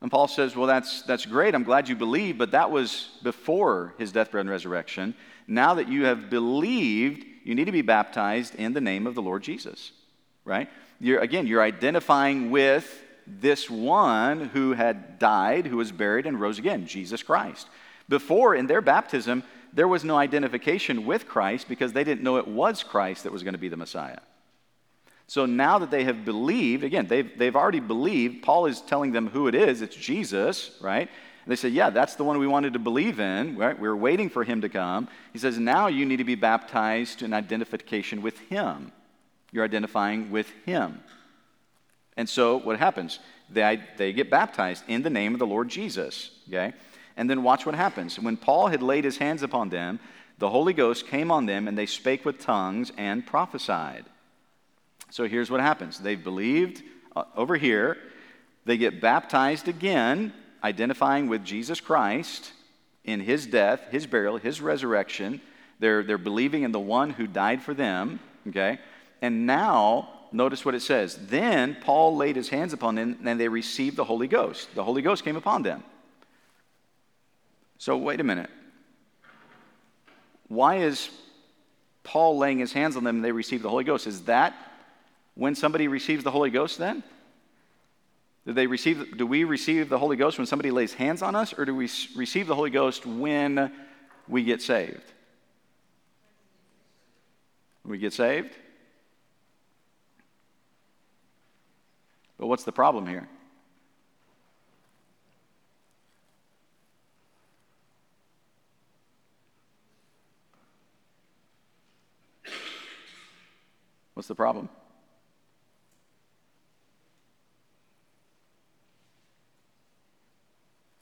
And 0.00 0.10
Paul 0.10 0.28
says, 0.28 0.56
Well, 0.56 0.66
that's, 0.66 1.02
that's 1.02 1.26
great. 1.26 1.54
I'm 1.54 1.64
glad 1.64 1.88
you 1.88 1.96
believe, 1.96 2.38
but 2.38 2.52
that 2.52 2.70
was 2.70 3.10
before 3.22 3.94
his 3.98 4.12
death, 4.12 4.30
burial, 4.30 4.42
and 4.42 4.50
resurrection. 4.50 5.14
Now 5.46 5.74
that 5.74 5.88
you 5.88 6.04
have 6.04 6.30
believed, 6.30 7.24
you 7.44 7.54
need 7.54 7.66
to 7.66 7.72
be 7.72 7.82
baptized 7.82 8.54
in 8.54 8.72
the 8.72 8.80
name 8.80 9.06
of 9.06 9.14
the 9.14 9.22
Lord 9.22 9.42
Jesus, 9.42 9.92
right? 10.44 10.68
You're, 11.00 11.20
again, 11.20 11.46
you're 11.46 11.62
identifying 11.62 12.50
with 12.50 13.02
this 13.26 13.68
one 13.68 14.46
who 14.48 14.72
had 14.72 15.18
died, 15.18 15.66
who 15.66 15.76
was 15.76 15.92
buried, 15.92 16.26
and 16.26 16.40
rose 16.40 16.58
again, 16.58 16.86
Jesus 16.86 17.22
Christ. 17.22 17.68
Before, 18.12 18.54
in 18.54 18.66
their 18.66 18.82
baptism, 18.82 19.42
there 19.72 19.88
was 19.88 20.04
no 20.04 20.18
identification 20.18 21.06
with 21.06 21.26
Christ 21.26 21.66
because 21.66 21.94
they 21.94 22.04
didn't 22.04 22.22
know 22.22 22.36
it 22.36 22.46
was 22.46 22.82
Christ 22.82 23.22
that 23.22 23.32
was 23.32 23.42
going 23.42 23.54
to 23.54 23.58
be 23.58 23.70
the 23.70 23.76
Messiah. 23.78 24.18
So 25.26 25.46
now 25.46 25.78
that 25.78 25.90
they 25.90 26.04
have 26.04 26.26
believed, 26.26 26.84
again, 26.84 27.06
they've, 27.06 27.38
they've 27.38 27.56
already 27.56 27.80
believed, 27.80 28.42
Paul 28.42 28.66
is 28.66 28.82
telling 28.82 29.12
them 29.12 29.28
who 29.28 29.48
it 29.48 29.54
is, 29.54 29.80
it's 29.80 29.96
Jesus, 29.96 30.76
right? 30.82 31.08
And 31.44 31.50
they 31.50 31.56
said, 31.56 31.72
Yeah, 31.72 31.88
that's 31.88 32.16
the 32.16 32.22
one 32.22 32.38
we 32.38 32.46
wanted 32.46 32.74
to 32.74 32.78
believe 32.78 33.18
in. 33.18 33.56
Right? 33.56 33.80
We 33.80 33.88
were 33.88 33.96
waiting 33.96 34.28
for 34.28 34.44
him 34.44 34.60
to 34.60 34.68
come. 34.68 35.08
He 35.32 35.38
says, 35.38 35.58
Now 35.58 35.86
you 35.86 36.04
need 36.04 36.18
to 36.18 36.24
be 36.24 36.34
baptized 36.34 37.22
in 37.22 37.32
identification 37.32 38.20
with 38.20 38.38
him. 38.40 38.92
You're 39.52 39.64
identifying 39.64 40.30
with 40.30 40.50
him. 40.66 41.00
And 42.18 42.28
so 42.28 42.58
what 42.58 42.78
happens? 42.78 43.20
They, 43.48 43.82
they 43.96 44.12
get 44.12 44.28
baptized 44.28 44.84
in 44.86 45.00
the 45.00 45.08
name 45.08 45.32
of 45.32 45.38
the 45.38 45.46
Lord 45.46 45.70
Jesus. 45.70 46.30
Okay? 46.48 46.74
And 47.16 47.28
then 47.28 47.42
watch 47.42 47.66
what 47.66 47.74
happens. 47.74 48.18
When 48.18 48.36
Paul 48.36 48.68
had 48.68 48.82
laid 48.82 49.04
his 49.04 49.18
hands 49.18 49.42
upon 49.42 49.68
them, 49.68 50.00
the 50.38 50.50
Holy 50.50 50.72
Ghost 50.72 51.06
came 51.06 51.30
on 51.30 51.46
them, 51.46 51.68
and 51.68 51.76
they 51.76 51.86
spake 51.86 52.24
with 52.24 52.40
tongues 52.40 52.90
and 52.96 53.26
prophesied. 53.26 54.04
So 55.10 55.28
here's 55.28 55.50
what 55.50 55.60
happens 55.60 55.98
they've 55.98 56.22
believed 56.22 56.82
uh, 57.14 57.24
over 57.36 57.56
here, 57.56 57.98
they 58.64 58.76
get 58.76 59.00
baptized 59.00 59.68
again 59.68 60.32
identifying 60.64 61.28
with 61.28 61.44
Jesus 61.44 61.80
Christ 61.80 62.52
in 63.04 63.20
his 63.20 63.46
death, 63.46 63.80
his 63.90 64.06
burial, 64.06 64.36
his 64.36 64.60
resurrection. 64.60 65.40
They're, 65.80 66.02
they're 66.02 66.18
believing 66.18 66.62
in 66.62 66.72
the 66.72 66.80
one 66.80 67.10
who 67.10 67.26
died 67.26 67.62
for 67.62 67.74
them, 67.74 68.20
okay? 68.48 68.78
And 69.20 69.46
now, 69.46 70.08
notice 70.30 70.64
what 70.64 70.74
it 70.74 70.82
says. 70.82 71.18
Then 71.26 71.76
Paul 71.80 72.16
laid 72.16 72.36
his 72.36 72.48
hands 72.48 72.72
upon 72.72 72.94
them, 72.94 73.18
and 73.24 73.40
they 73.40 73.48
received 73.48 73.96
the 73.96 74.04
Holy 74.04 74.28
Ghost. 74.28 74.74
The 74.74 74.84
Holy 74.84 75.02
Ghost 75.02 75.24
came 75.24 75.36
upon 75.36 75.62
them. 75.62 75.82
So, 77.82 77.96
wait 77.96 78.20
a 78.20 78.22
minute. 78.22 78.48
Why 80.46 80.76
is 80.76 81.10
Paul 82.04 82.38
laying 82.38 82.60
his 82.60 82.72
hands 82.72 82.96
on 82.96 83.02
them 83.02 83.16
and 83.16 83.24
they 83.24 83.32
receive 83.32 83.60
the 83.60 83.68
Holy 83.68 83.82
Ghost? 83.82 84.06
Is 84.06 84.22
that 84.26 84.54
when 85.34 85.56
somebody 85.56 85.88
receives 85.88 86.22
the 86.22 86.30
Holy 86.30 86.50
Ghost 86.50 86.78
then? 86.78 87.02
Do, 88.46 88.52
they 88.52 88.68
receive, 88.68 89.16
do 89.16 89.26
we 89.26 89.42
receive 89.42 89.88
the 89.88 89.98
Holy 89.98 90.16
Ghost 90.16 90.38
when 90.38 90.46
somebody 90.46 90.70
lays 90.70 90.94
hands 90.94 91.22
on 91.22 91.34
us, 91.34 91.52
or 91.58 91.64
do 91.64 91.74
we 91.74 91.90
receive 92.14 92.46
the 92.46 92.54
Holy 92.54 92.70
Ghost 92.70 93.04
when 93.04 93.72
we 94.28 94.44
get 94.44 94.62
saved? 94.62 95.02
When 97.82 97.90
we 97.90 97.98
get 97.98 98.12
saved? 98.12 98.54
But 102.38 102.46
what's 102.46 102.62
the 102.62 102.70
problem 102.70 103.08
here? 103.08 103.28
What's 114.14 114.28
the 114.28 114.34
problem? 114.34 114.68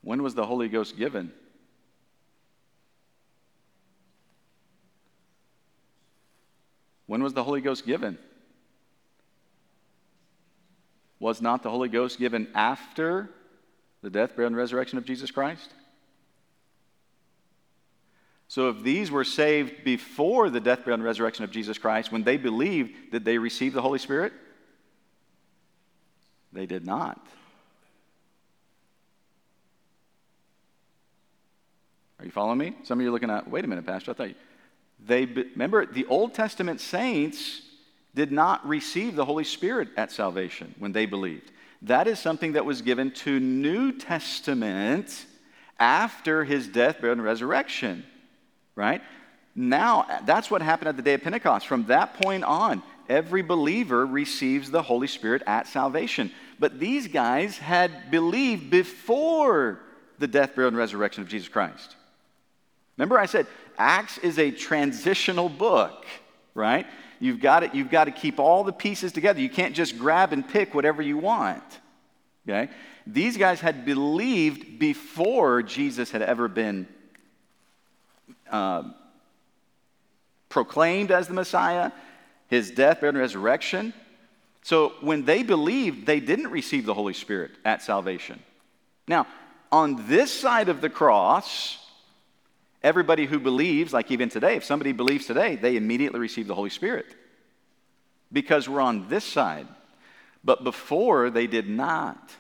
When 0.03 0.23
was 0.23 0.35
the 0.35 0.47
Holy 0.47 0.69
Ghost 0.69 0.97
given? 0.97 1.33
When 7.07 7.23
was 7.23 7.35
the 7.35 7.43
Holy 7.43 7.61
Ghost 7.61 7.85
given? 7.85 8.19
Was 11.19 11.43
not 11.43 11.63
the 11.63 11.71
Holy 11.71 11.89
Ghost 11.89 12.19
given 12.19 12.49
after 12.55 13.29
the 14.01 14.11
death, 14.11 14.37
burial, 14.37 14.47
and 14.47 14.57
resurrection 14.57 14.97
of 14.97 15.05
Jesus 15.05 15.31
Christ? 15.31 15.71
So, 18.51 18.69
if 18.69 18.83
these 18.83 19.13
were 19.13 19.23
saved 19.23 19.85
before 19.85 20.51
the 20.51 20.59
death, 20.59 20.81
burial, 20.81 20.95
and 20.95 21.05
resurrection 21.05 21.45
of 21.45 21.53
Jesus 21.53 21.79
Christ, 21.79 22.11
when 22.11 22.25
they 22.25 22.37
believed, 22.37 23.13
did 23.13 23.25
they 23.25 23.39
receive 23.39 23.73
the 23.73 23.81
Holy 23.81 24.01
Spirit? 24.01 24.33
They 26.53 26.67
did 26.67 26.85
not. 26.85 27.25
Are 32.19 32.25
you 32.25 32.33
following 32.33 32.59
me? 32.59 32.75
Some 32.83 32.99
of 32.99 33.05
you 33.05 33.11
are 33.11 33.13
looking 33.13 33.31
at, 33.31 33.49
wait 33.49 33.65
a 33.65 33.69
minute, 33.69 33.87
Pastor, 33.87 34.11
I 34.11 34.15
thought 34.15 34.29
you. 34.31 34.35
They, 35.07 35.27
remember, 35.27 35.87
the 35.87 36.07
Old 36.07 36.35
Testament 36.35 36.81
saints 36.81 37.63
did 38.17 38.33
not 38.33 38.67
receive 38.67 39.15
the 39.15 39.25
Holy 39.25 39.45
Spirit 39.45 39.91
at 39.97 40.11
salvation 40.11 40.75
when 40.81 40.91
they 40.91 41.07
believed. 41.07 41.53
That 41.83 42.09
is 42.09 42.19
something 42.19 42.55
that 42.55 42.65
was 42.65 42.83
given 42.83 43.13
to 43.13 43.39
New 43.39 43.93
Testament 43.93 45.25
after 45.79 46.43
his 46.43 46.67
death, 46.67 46.97
burial, 46.97 47.13
and 47.13 47.23
resurrection, 47.23 48.05
right? 48.81 49.03
Now, 49.55 50.07
that's 50.25 50.51
what 50.51 50.63
happened 50.63 50.89
at 50.89 50.97
the 50.97 51.03
day 51.03 51.15
of 51.15 51.23
Pentecost. 51.23 51.67
From 51.67 51.85
that 51.87 52.15
point 52.15 52.45
on, 52.45 52.83
every 53.09 53.43
believer 53.43 54.07
receives 54.07 54.71
the 54.71 54.83
Holy 54.83 55.07
Spirit 55.07 55.43
at 55.47 55.67
salvation. 55.67 56.31
But 56.59 56.81
these 56.81 57.07
guys 57.07 57.59
had 57.59 58.11
believed 58.11 58.71
before 58.71 59.81
the 60.19 60.27
death, 60.27 60.55
burial, 60.55 60.69
and 60.69 60.77
resurrection 60.77 61.23
of 61.23 61.29
Jesus 61.29 61.49
Christ. 61.49 61.95
Remember, 62.97 63.19
I 63.19 63.27
said 63.27 63.47
Acts 63.77 64.17
is 64.19 64.39
a 64.39 64.51
transitional 64.51 65.49
book, 65.49 66.07
right? 66.55 66.87
You've 67.19 67.41
got, 67.41 67.61
to, 67.61 67.71
you've 67.77 67.91
got 67.91 68.05
to 68.05 68.13
keep 68.13 68.39
all 68.39 68.65
the 68.65 68.73
pieces 68.73 69.13
together. 69.13 69.41
You 69.41 69.51
can't 69.51 69.75
just 69.75 69.99
grab 69.99 70.33
and 70.33 70.47
pick 70.47 70.75
whatever 70.75 71.03
you 71.03 71.19
want. 71.19 71.63
Okay? 72.49 72.73
These 73.07 73.37
guys 73.37 73.61
had 73.61 73.85
believed 73.85 74.79
before 74.79 75.63
Jesus 75.63 76.11
had 76.11 76.23
ever 76.23 76.49
been 76.49 76.87
uh, 78.51 78.85
proclaimed 80.49 81.11
as 81.11 81.29
the 81.29 81.35
Messiah, 81.35 81.93
his 82.49 82.71
death, 82.71 83.01
burial, 83.01 83.17
and 83.17 83.19
resurrection. 83.19 83.95
So 84.63 84.95
when 85.01 85.25
they 85.25 85.43
believed, 85.43 86.07
they 86.07 86.21
didn't 86.21 86.49
receive 86.49 86.87
the 86.87 86.95
Holy 86.95 87.15
Spirit 87.15 87.53
at 87.65 87.83
salvation. 87.83 88.43
Now, 89.09 89.27
on 89.73 90.07
this 90.09 90.33
side 90.33 90.69
of 90.69 90.81
the 90.81 90.91
cross, 90.91 91.79
Everybody 92.83 93.27
who 93.27 93.39
believes, 93.39 93.93
like 93.93 94.11
even 94.11 94.31
today, 94.31 94.57
if 94.57 94.65
somebody 94.65 94.93
believes 94.93 95.27
today, 95.27 95.57
they 95.57 95.77
immediately 95.77 96.19
receive 96.19 96.47
the 96.47 96.55
Holy 96.55 96.71
Spirit 96.71 97.07
because 98.33 98.69
we're 98.69 98.81
on 98.81 99.09
this 99.09 99.25
side. 99.25 99.67
But 100.43 100.65
before, 100.65 101.29
they 101.29 101.47
did 101.47 101.69
not. 101.69 102.31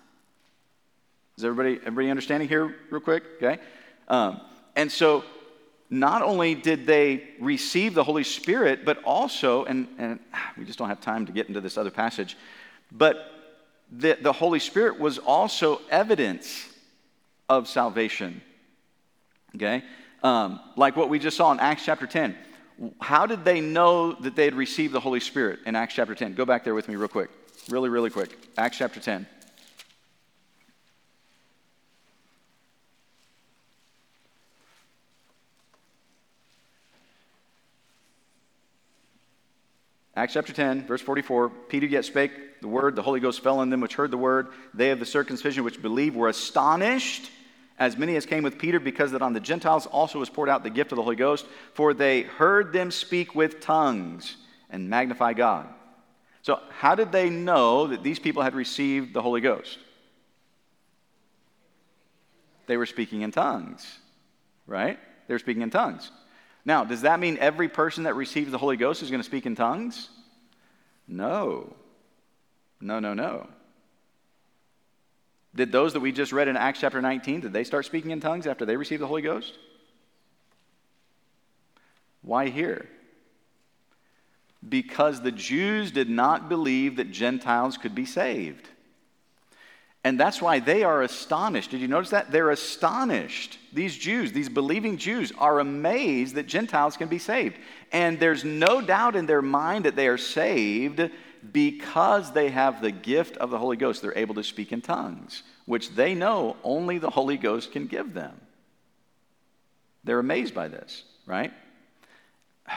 Is 1.36 1.44
everybody, 1.44 1.76
everybody 1.76 2.08
understanding 2.08 2.48
here, 2.48 2.74
real 2.88 3.02
quick? 3.02 3.22
Okay. 3.36 3.60
Um, 4.08 4.40
and 4.76 4.90
so, 4.90 5.24
not 5.90 6.22
only 6.22 6.54
did 6.54 6.86
they 6.86 7.24
receive 7.40 7.94
the 7.94 8.04
Holy 8.04 8.22
Spirit, 8.22 8.84
but 8.84 9.02
also, 9.02 9.64
and, 9.64 9.88
and 9.98 10.20
we 10.56 10.64
just 10.64 10.78
don't 10.78 10.88
have 10.88 11.00
time 11.00 11.26
to 11.26 11.32
get 11.32 11.48
into 11.48 11.60
this 11.60 11.76
other 11.76 11.90
passage, 11.90 12.36
but 12.92 13.32
the, 13.90 14.16
the 14.20 14.32
Holy 14.32 14.60
Spirit 14.60 15.00
was 15.00 15.18
also 15.18 15.80
evidence 15.90 16.68
of 17.48 17.68
salvation. 17.68 18.40
Okay? 19.56 19.82
Um, 20.22 20.60
like 20.76 20.96
what 20.96 21.08
we 21.08 21.18
just 21.18 21.36
saw 21.36 21.50
in 21.50 21.58
Acts 21.58 21.84
chapter 21.84 22.06
10. 22.06 22.36
How 23.00 23.26
did 23.26 23.44
they 23.44 23.60
know 23.60 24.12
that 24.12 24.36
they 24.36 24.44
had 24.44 24.54
received 24.54 24.94
the 24.94 25.00
Holy 25.00 25.20
Spirit 25.20 25.58
in 25.66 25.74
Acts 25.74 25.94
chapter 25.94 26.14
10? 26.14 26.34
Go 26.34 26.44
back 26.44 26.62
there 26.64 26.74
with 26.74 26.88
me, 26.88 26.96
real 26.96 27.08
quick. 27.08 27.30
Really, 27.68 27.88
really 27.88 28.10
quick. 28.10 28.38
Acts 28.56 28.78
chapter 28.78 29.00
10. 29.00 29.26
Acts 40.20 40.34
chapter 40.34 40.52
10, 40.52 40.86
verse 40.86 41.00
44 41.00 41.48
Peter 41.48 41.86
yet 41.86 42.04
spake 42.04 42.60
the 42.60 42.68
word, 42.68 42.94
the 42.94 43.00
Holy 43.00 43.20
Ghost 43.20 43.42
fell 43.42 43.60
on 43.60 43.70
them 43.70 43.80
which 43.80 43.94
heard 43.94 44.10
the 44.10 44.18
word. 44.18 44.48
They 44.74 44.90
of 44.90 44.98
the 44.98 45.06
circumcision 45.06 45.64
which 45.64 45.80
believed 45.80 46.14
were 46.14 46.28
astonished 46.28 47.30
as 47.78 47.96
many 47.96 48.16
as 48.16 48.26
came 48.26 48.42
with 48.42 48.58
Peter, 48.58 48.78
because 48.78 49.12
that 49.12 49.22
on 49.22 49.32
the 49.32 49.40
Gentiles 49.40 49.86
also 49.86 50.18
was 50.18 50.28
poured 50.28 50.50
out 50.50 50.62
the 50.62 50.68
gift 50.68 50.92
of 50.92 50.96
the 50.96 51.02
Holy 51.02 51.16
Ghost, 51.16 51.46
for 51.72 51.94
they 51.94 52.20
heard 52.20 52.74
them 52.74 52.90
speak 52.90 53.34
with 53.34 53.60
tongues 53.60 54.36
and 54.68 54.90
magnify 54.90 55.32
God. 55.32 55.66
So, 56.42 56.60
how 56.68 56.94
did 56.94 57.12
they 57.12 57.30
know 57.30 57.86
that 57.86 58.02
these 58.02 58.18
people 58.18 58.42
had 58.42 58.54
received 58.54 59.14
the 59.14 59.22
Holy 59.22 59.40
Ghost? 59.40 59.78
They 62.66 62.76
were 62.76 62.84
speaking 62.84 63.22
in 63.22 63.30
tongues, 63.30 63.90
right? 64.66 64.98
They 65.28 65.32
were 65.32 65.38
speaking 65.38 65.62
in 65.62 65.70
tongues. 65.70 66.10
Now, 66.70 66.84
does 66.84 67.00
that 67.00 67.18
mean 67.18 67.36
every 67.40 67.68
person 67.68 68.04
that 68.04 68.14
receives 68.14 68.52
the 68.52 68.56
Holy 68.56 68.76
Ghost 68.76 69.02
is 69.02 69.10
going 69.10 69.18
to 69.18 69.26
speak 69.26 69.44
in 69.44 69.56
tongues? 69.56 70.08
No. 71.08 71.74
No, 72.80 73.00
no, 73.00 73.12
no. 73.12 73.48
Did 75.52 75.72
those 75.72 75.94
that 75.94 75.98
we 75.98 76.12
just 76.12 76.32
read 76.32 76.46
in 76.46 76.56
Acts 76.56 76.78
chapter 76.78 77.02
19, 77.02 77.40
did 77.40 77.52
they 77.52 77.64
start 77.64 77.86
speaking 77.86 78.12
in 78.12 78.20
tongues 78.20 78.46
after 78.46 78.64
they 78.64 78.76
received 78.76 79.02
the 79.02 79.08
Holy 79.08 79.20
Ghost? 79.20 79.58
Why 82.22 82.50
here? 82.50 82.88
Because 84.68 85.22
the 85.22 85.32
Jews 85.32 85.90
did 85.90 86.08
not 86.08 86.48
believe 86.48 86.98
that 86.98 87.10
Gentiles 87.10 87.78
could 87.78 87.96
be 87.96 88.06
saved. 88.06 88.68
And 90.02 90.18
that's 90.18 90.40
why 90.40 90.60
they 90.60 90.82
are 90.82 91.02
astonished. 91.02 91.70
Did 91.70 91.80
you 91.80 91.88
notice 91.88 92.10
that? 92.10 92.30
They're 92.30 92.50
astonished. 92.50 93.58
These 93.72 93.98
Jews, 93.98 94.32
these 94.32 94.48
believing 94.48 94.96
Jews, 94.96 95.30
are 95.36 95.60
amazed 95.60 96.36
that 96.36 96.46
Gentiles 96.46 96.96
can 96.96 97.08
be 97.08 97.18
saved. 97.18 97.58
And 97.92 98.18
there's 98.18 98.44
no 98.44 98.80
doubt 98.80 99.14
in 99.14 99.26
their 99.26 99.42
mind 99.42 99.84
that 99.84 99.96
they 99.96 100.08
are 100.08 100.16
saved 100.16 101.10
because 101.52 102.32
they 102.32 102.50
have 102.50 102.80
the 102.80 102.90
gift 102.90 103.36
of 103.38 103.50
the 103.50 103.58
Holy 103.58 103.76
Ghost, 103.76 104.02
they're 104.02 104.16
able 104.16 104.34
to 104.34 104.44
speak 104.44 104.72
in 104.72 104.80
tongues, 104.80 105.42
which 105.66 105.94
they 105.94 106.14
know 106.14 106.56
only 106.62 106.98
the 106.98 107.10
Holy 107.10 107.36
Ghost 107.36 107.72
can 107.72 107.86
give 107.86 108.14
them. 108.14 108.40
They're 110.04 110.18
amazed 110.18 110.54
by 110.54 110.68
this, 110.68 111.04
right? 111.26 111.52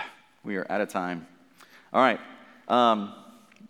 We 0.45 0.57
are 0.57 0.69
out 0.69 0.81
of 0.81 0.89
time. 0.89 1.25
All 1.93 2.01
right. 2.01 2.19
Um, 2.67 3.13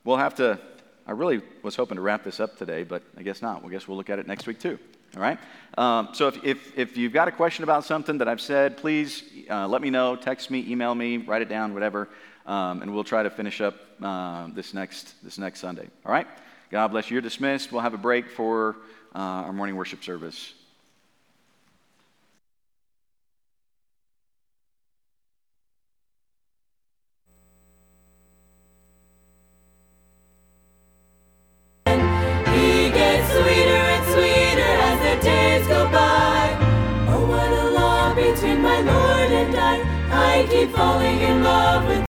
we'll 0.03 0.17
have 0.17 0.33
to, 0.35 0.59
I 1.05 1.11
really 1.11 1.41
was 1.61 1.75
hoping 1.75 1.95
to 1.95 2.01
wrap 2.01 2.23
this 2.23 2.39
up 2.39 2.57
today, 2.57 2.83
but 2.83 3.03
I 3.17 3.23
guess 3.23 3.41
not. 3.41 3.63
I 3.65 3.69
guess 3.69 3.87
we'll 3.87 3.97
look 3.97 4.09
at 4.09 4.19
it 4.19 4.27
next 4.27 4.47
week 4.47 4.59
too. 4.59 4.79
All 5.15 5.21
right? 5.21 5.37
Um, 5.77 6.09
so 6.13 6.27
if, 6.27 6.43
if, 6.43 6.77
if, 6.77 6.97
you've 6.97 7.13
got 7.13 7.27
a 7.27 7.31
question 7.31 7.63
about 7.63 7.85
something 7.85 8.17
that 8.17 8.27
I've 8.27 8.41
said, 8.41 8.77
please 8.77 9.23
uh, 9.49 9.67
let 9.67 9.81
me 9.81 9.89
know. 9.89 10.15
Text 10.15 10.49
me, 10.49 10.65
email 10.67 10.95
me, 10.95 11.17
write 11.17 11.41
it 11.41 11.49
down, 11.49 11.73
whatever 11.73 12.09
um, 12.45 12.81
and 12.81 12.93
we'll 12.93 13.03
try 13.03 13.23
to 13.23 13.29
finish 13.29 13.61
up 13.61 13.75
uh, 14.01 14.47
this, 14.53 14.73
next, 14.73 15.13
this 15.23 15.37
next 15.37 15.59
Sunday. 15.59 15.87
All 16.05 16.11
right? 16.11 16.27
God 16.71 16.89
bless 16.89 17.09
you. 17.09 17.15
You're 17.15 17.21
dismissed. 17.21 17.71
We'll 17.71 17.81
have 17.81 17.93
a 17.93 17.99
break 17.99 18.29
for 18.29 18.77
uh, 19.15 19.19
our 19.47 19.53
morning 19.53 19.75
worship 19.75 20.03
service. 20.03 20.53
Keep 40.65 40.75
falling 40.75 41.19
in 41.19 41.43
love 41.43 41.85
with 41.87 42.12